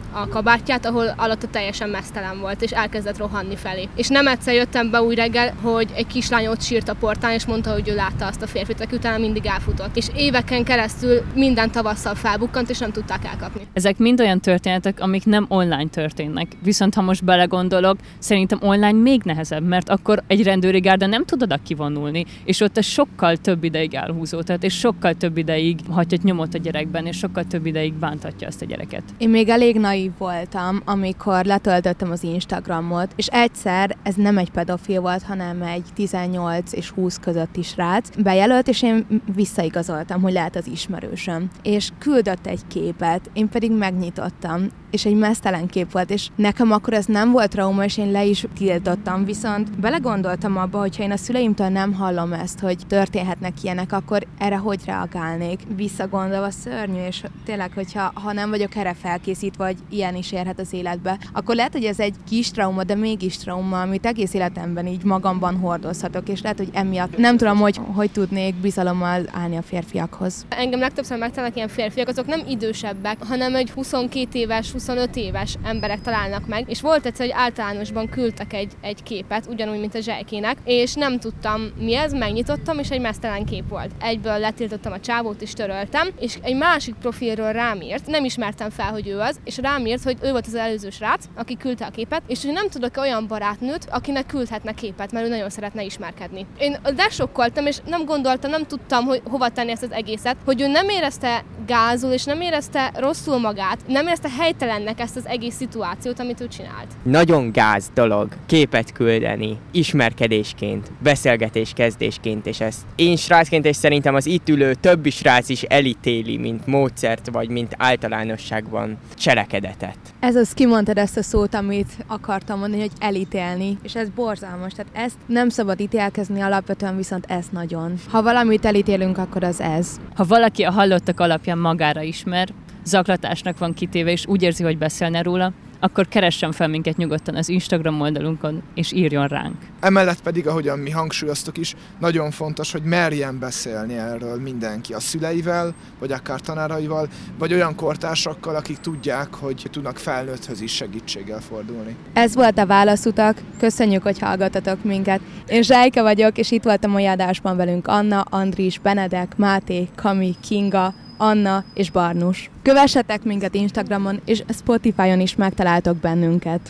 a 0.11 0.27
kabátját, 0.27 0.85
ahol 0.85 1.13
alatta 1.17 1.47
teljesen 1.47 1.89
mesztelen 1.89 2.39
volt, 2.39 2.61
és 2.61 2.71
elkezdett 2.71 3.17
rohanni 3.17 3.55
felé. 3.55 3.87
És 3.95 4.07
nem 4.07 4.27
egyszer 4.27 4.53
jöttem 4.53 4.89
be 4.89 5.01
új 5.01 5.15
reggel, 5.15 5.53
hogy 5.61 5.89
egy 5.95 6.07
kislány 6.07 6.47
ott 6.47 6.61
sírt 6.61 6.89
a 6.89 6.95
portán, 6.95 7.33
és 7.33 7.45
mondta, 7.45 7.71
hogy 7.71 7.89
ő 7.89 7.95
látta 7.95 8.25
azt 8.25 8.41
a 8.41 8.47
férfit, 8.47 8.81
aki 8.81 8.95
utána 8.95 9.17
mindig 9.17 9.45
elfutott. 9.45 9.97
És 9.97 10.07
éveken 10.15 10.63
keresztül 10.63 11.21
minden 11.35 11.71
tavasszal 11.71 12.15
felbukkant, 12.15 12.69
és 12.69 12.77
nem 12.77 12.91
tudták 12.91 13.25
elkapni. 13.25 13.61
Ezek 13.73 13.97
mind 13.97 14.19
olyan 14.19 14.39
történetek, 14.39 14.99
amik 14.99 15.25
nem 15.25 15.45
online 15.47 15.87
történnek. 15.87 16.47
Viszont 16.63 16.93
ha 16.93 17.01
most 17.01 17.23
belegondolok, 17.23 17.97
szerintem 18.19 18.59
online 18.61 18.91
még 18.91 19.21
nehezebb, 19.23 19.63
mert 19.63 19.89
akkor 19.89 20.23
egy 20.27 20.43
rendőri 20.43 20.79
gárda 20.79 21.05
nem 21.05 21.25
tud 21.25 21.41
oda 21.41 21.59
kivonulni, 21.63 22.25
és 22.43 22.61
ott 22.61 22.77
ez 22.77 22.85
sokkal 22.85 23.37
több 23.37 23.63
ideig 23.63 23.93
elhúzódhat, 23.93 24.63
és 24.63 24.77
sokkal 24.77 25.13
több 25.13 25.37
ideig 25.37 25.79
hagyhat 25.89 26.23
nyomot 26.23 26.53
a 26.53 26.57
gyerekben, 26.57 27.05
és 27.05 27.17
sokkal 27.17 27.43
több 27.43 27.65
ideig 27.65 27.93
bántatja 27.93 28.47
azt 28.47 28.61
a 28.61 28.65
gyereket. 28.65 29.03
Én 29.17 29.29
még 29.29 29.49
elég 29.49 29.79
naív 30.01 30.17
voltam, 30.17 30.81
amikor 30.85 31.45
letöltöttem 31.45 32.11
az 32.11 32.23
Instagramot, 32.23 33.13
és 33.15 33.27
egyszer 33.27 33.97
ez 34.03 34.15
nem 34.15 34.37
egy 34.37 34.51
pedofil 34.51 35.01
volt, 35.01 35.23
hanem 35.23 35.61
egy 35.61 35.85
18 35.93 36.73
és 36.73 36.89
20 36.89 37.17
közötti 37.17 37.61
srác 37.61 38.21
bejelölt, 38.21 38.67
és 38.67 38.83
én 38.83 39.21
visszaigazoltam, 39.35 40.21
hogy 40.21 40.33
lehet 40.33 40.55
az 40.55 40.67
ismerősöm. 40.67 41.49
És 41.63 41.89
küldött 41.97 42.45
egy 42.45 42.67
képet, 42.67 43.29
én 43.33 43.49
pedig 43.49 43.71
megnyitottam, 43.71 44.69
és 44.91 45.05
egy 45.05 45.15
mesztelen 45.15 45.67
kép 45.67 45.91
volt, 45.91 46.09
és 46.09 46.27
nekem 46.35 46.71
akkor 46.71 46.93
ez 46.93 47.05
nem 47.05 47.31
volt 47.31 47.49
trauma, 47.49 47.83
és 47.83 47.97
én 47.97 48.11
le 48.11 48.25
is 48.25 48.45
tiltottam, 48.57 49.25
viszont 49.25 49.79
belegondoltam 49.79 50.57
abba, 50.57 50.79
hogyha 50.79 51.03
én 51.03 51.11
a 51.11 51.17
szüleimtől 51.17 51.67
nem 51.67 51.93
hallom 51.93 52.33
ezt, 52.33 52.59
hogy 52.59 52.77
történhetnek 52.87 53.53
ilyenek, 53.63 53.91
akkor 53.91 54.23
erre 54.37 54.57
hogy 54.57 54.79
reagálnék? 54.85 55.59
Visszagondolva 55.75 56.49
szörnyű, 56.49 57.05
és 57.07 57.23
tényleg, 57.45 57.71
hogyha 57.73 58.11
ha 58.13 58.33
nem 58.33 58.49
vagyok 58.49 58.75
erre 58.75 58.93
felkészítve, 58.93 59.63
vagy 59.63 59.77
ilyen 59.89 60.15
is 60.15 60.31
érhet 60.31 60.59
az 60.59 60.73
életbe, 60.73 61.17
akkor 61.33 61.55
lehet, 61.55 61.71
hogy 61.71 61.83
ez 61.83 61.99
egy 61.99 62.15
kis 62.29 62.51
trauma, 62.51 62.83
de 62.83 62.95
mégis 62.95 63.37
trauma, 63.37 63.81
amit 63.81 64.05
egész 64.05 64.33
életemben 64.33 64.87
így 64.87 65.03
magamban 65.03 65.55
hordozhatok, 65.55 66.29
és 66.29 66.41
lehet, 66.41 66.57
hogy 66.57 66.69
emiatt 66.73 67.17
nem 67.17 67.37
tudom, 67.37 67.57
hogy 67.57 67.79
hogy 67.95 68.11
tudnék 68.11 68.55
bizalommal 68.55 69.23
állni 69.31 69.57
a 69.57 69.61
férfiakhoz. 69.61 70.45
Engem 70.49 70.79
legtöbbször 70.79 71.17
megtalálnak 71.17 71.55
ilyen 71.55 71.67
férfiak, 71.67 72.07
azok 72.07 72.25
nem 72.25 72.41
idősebbek, 72.47 73.17
hanem 73.23 73.55
egy 73.55 73.71
22 73.71 74.39
éves, 74.39 74.71
25 74.85 75.15
éves 75.15 75.55
emberek 75.63 76.01
találnak 76.01 76.47
meg, 76.47 76.69
és 76.69 76.81
volt 76.81 77.05
egyszer, 77.05 77.25
hogy 77.25 77.35
általánosban 77.37 78.09
küldtek 78.09 78.53
egy, 78.53 78.71
egy 78.81 79.03
képet, 79.03 79.45
ugyanúgy, 79.49 79.79
mint 79.79 79.95
a 79.95 79.99
zsejkének, 79.99 80.57
és 80.63 80.93
nem 80.93 81.19
tudtam 81.19 81.71
mi 81.77 81.95
ez, 81.95 82.13
megnyitottam, 82.13 82.79
és 82.79 82.89
egy 82.89 83.01
mesztelen 83.01 83.45
kép 83.45 83.69
volt. 83.69 83.91
Egyből 83.99 84.37
letiltottam 84.37 84.91
a 84.91 84.99
csávót, 84.99 85.41
és 85.41 85.53
töröltem, 85.53 86.09
és 86.19 86.37
egy 86.41 86.55
másik 86.55 86.95
profilról 86.95 87.51
rám 87.51 87.81
írt, 87.81 88.07
nem 88.07 88.25
ismertem 88.25 88.69
fel, 88.69 88.91
hogy 88.91 89.07
ő 89.07 89.19
az, 89.19 89.39
és 89.43 89.57
rám 89.57 89.85
írt, 89.85 90.03
hogy 90.03 90.17
ő 90.21 90.31
volt 90.31 90.47
az 90.47 90.55
előző 90.55 90.89
srác, 90.89 91.25
aki 91.35 91.57
küldte 91.57 91.85
a 91.85 91.89
képet, 91.89 92.21
és 92.27 92.43
hogy 92.43 92.53
nem 92.53 92.69
tudok 92.69 92.97
olyan 92.97 93.27
barátnőt, 93.27 93.87
akinek 93.89 94.25
küldhetne 94.25 94.73
képet, 94.73 95.11
mert 95.11 95.25
ő 95.25 95.29
nagyon 95.29 95.49
szeretne 95.49 95.83
ismerkedni. 95.83 96.45
Én 96.57 96.77
lesokkoltam, 96.97 97.65
és 97.65 97.77
nem 97.85 98.05
gondoltam, 98.05 98.51
nem 98.51 98.65
tudtam, 98.65 99.05
hogy 99.05 99.21
hova 99.29 99.49
tenni 99.49 99.71
ezt 99.71 99.83
az 99.83 99.91
egészet, 99.91 100.37
hogy 100.45 100.61
ő 100.61 100.67
nem 100.67 100.89
érezte 100.89 101.43
gázul, 101.65 102.11
és 102.11 102.23
nem 102.23 102.41
érezte 102.41 102.91
rosszul 102.95 103.39
magát, 103.39 103.79
nem 103.87 104.05
érezte 104.05 104.29
helytelennek 104.71 104.99
ezt 104.99 105.15
az 105.15 105.27
egész 105.27 105.55
szituációt, 105.55 106.19
amit 106.19 106.41
ő 106.41 106.47
csinált. 106.47 106.87
Nagyon 107.03 107.51
gáz 107.51 107.89
dolog 107.93 108.27
képet 108.45 108.91
küldeni, 108.91 109.57
ismerkedésként, 109.71 110.91
beszélgetés 111.03 111.71
kezdésként, 111.75 112.45
és 112.45 112.59
ezt 112.59 112.81
én 112.95 113.15
srácként, 113.15 113.65
és 113.65 113.75
szerintem 113.75 114.15
az 114.15 114.25
itt 114.25 114.49
ülő 114.49 114.73
többi 114.73 115.09
srác 115.09 115.49
is 115.49 115.61
elítéli, 115.61 116.37
mint 116.37 116.67
módszert, 116.67 117.29
vagy 117.31 117.49
mint 117.49 117.75
általánosságban 117.77 118.97
cselekedetet. 119.15 119.97
Ez 120.19 120.35
az, 120.35 120.53
kimondtad 120.53 120.97
ezt 120.97 121.17
a 121.17 121.23
szót, 121.23 121.53
amit 121.53 121.91
akartam 122.07 122.59
mondani, 122.59 122.81
hogy 122.81 122.91
elítélni, 122.99 123.77
és 123.83 123.95
ez 123.95 124.09
borzalmas, 124.09 124.73
tehát 124.73 124.91
ezt 125.05 125.15
nem 125.25 125.49
szabad 125.49 125.79
ítélkezni 125.79 126.41
alapvetően, 126.41 126.97
viszont 126.97 127.25
ez 127.27 127.45
nagyon. 127.51 127.93
Ha 128.09 128.21
valamit 128.21 128.65
elítélünk, 128.65 129.17
akkor 129.17 129.43
az 129.43 129.61
ez. 129.61 129.99
Ha 130.15 130.23
valaki 130.23 130.63
a 130.63 130.71
hallottak 130.71 131.19
alapján 131.19 131.57
magára 131.57 132.01
ismer, 132.01 132.49
zaklatásnak 132.83 133.57
van 133.57 133.73
kitéve, 133.73 134.11
és 134.11 134.25
úgy 134.25 134.41
érzi, 134.41 134.63
hogy 134.63 134.77
beszélne 134.77 135.21
róla, 135.21 135.53
akkor 135.83 136.07
keressen 136.07 136.51
fel 136.51 136.67
minket 136.67 136.97
nyugodtan 136.97 137.35
az 137.35 137.49
Instagram 137.49 138.01
oldalunkon, 138.01 138.61
és 138.73 138.91
írjon 138.91 139.27
ránk. 139.27 139.55
Emellett 139.79 140.21
pedig, 140.21 140.47
ahogyan 140.47 140.79
mi 140.79 140.89
hangsúlyoztuk 140.89 141.57
is, 141.57 141.75
nagyon 141.99 142.31
fontos, 142.31 142.71
hogy 142.71 142.83
merjen 142.83 143.39
beszélni 143.39 143.97
erről 143.97 144.41
mindenki 144.41 144.93
a 144.93 144.99
szüleivel, 144.99 145.73
vagy 145.99 146.11
akár 146.11 146.39
tanáraival, 146.39 147.07
vagy 147.37 147.53
olyan 147.53 147.75
kortársakkal, 147.75 148.55
akik 148.55 148.77
tudják, 148.77 149.33
hogy 149.33 149.65
tudnak 149.71 149.97
felnőtthöz 149.97 150.61
is 150.61 150.71
segítséggel 150.75 151.39
fordulni. 151.39 151.95
Ez 152.13 152.35
volt 152.35 152.57
a 152.57 152.65
Válaszutak, 152.65 153.41
köszönjük, 153.59 154.03
hogy 154.03 154.19
hallgatatok 154.19 154.83
minket. 154.83 155.21
Én 155.47 155.63
Zsájka 155.63 156.01
vagyok, 156.01 156.37
és 156.37 156.51
itt 156.51 156.63
volt 156.63 156.85
a 156.85 156.87
mai 156.87 157.05
adásban 157.05 157.55
velünk 157.57 157.87
Anna, 157.87 158.21
Andris, 158.21 158.79
Benedek, 158.79 159.37
Máté, 159.37 159.87
Kami, 159.95 160.35
Kinga, 160.41 160.93
Anna 161.21 161.63
és 161.73 161.89
Barnus. 161.89 162.49
Kövessetek 162.61 163.23
minket 163.23 163.55
Instagramon, 163.55 164.19
és 164.25 164.43
Spotify-on 164.49 165.19
is 165.19 165.35
megtaláltok 165.35 165.97
bennünket. 165.97 166.61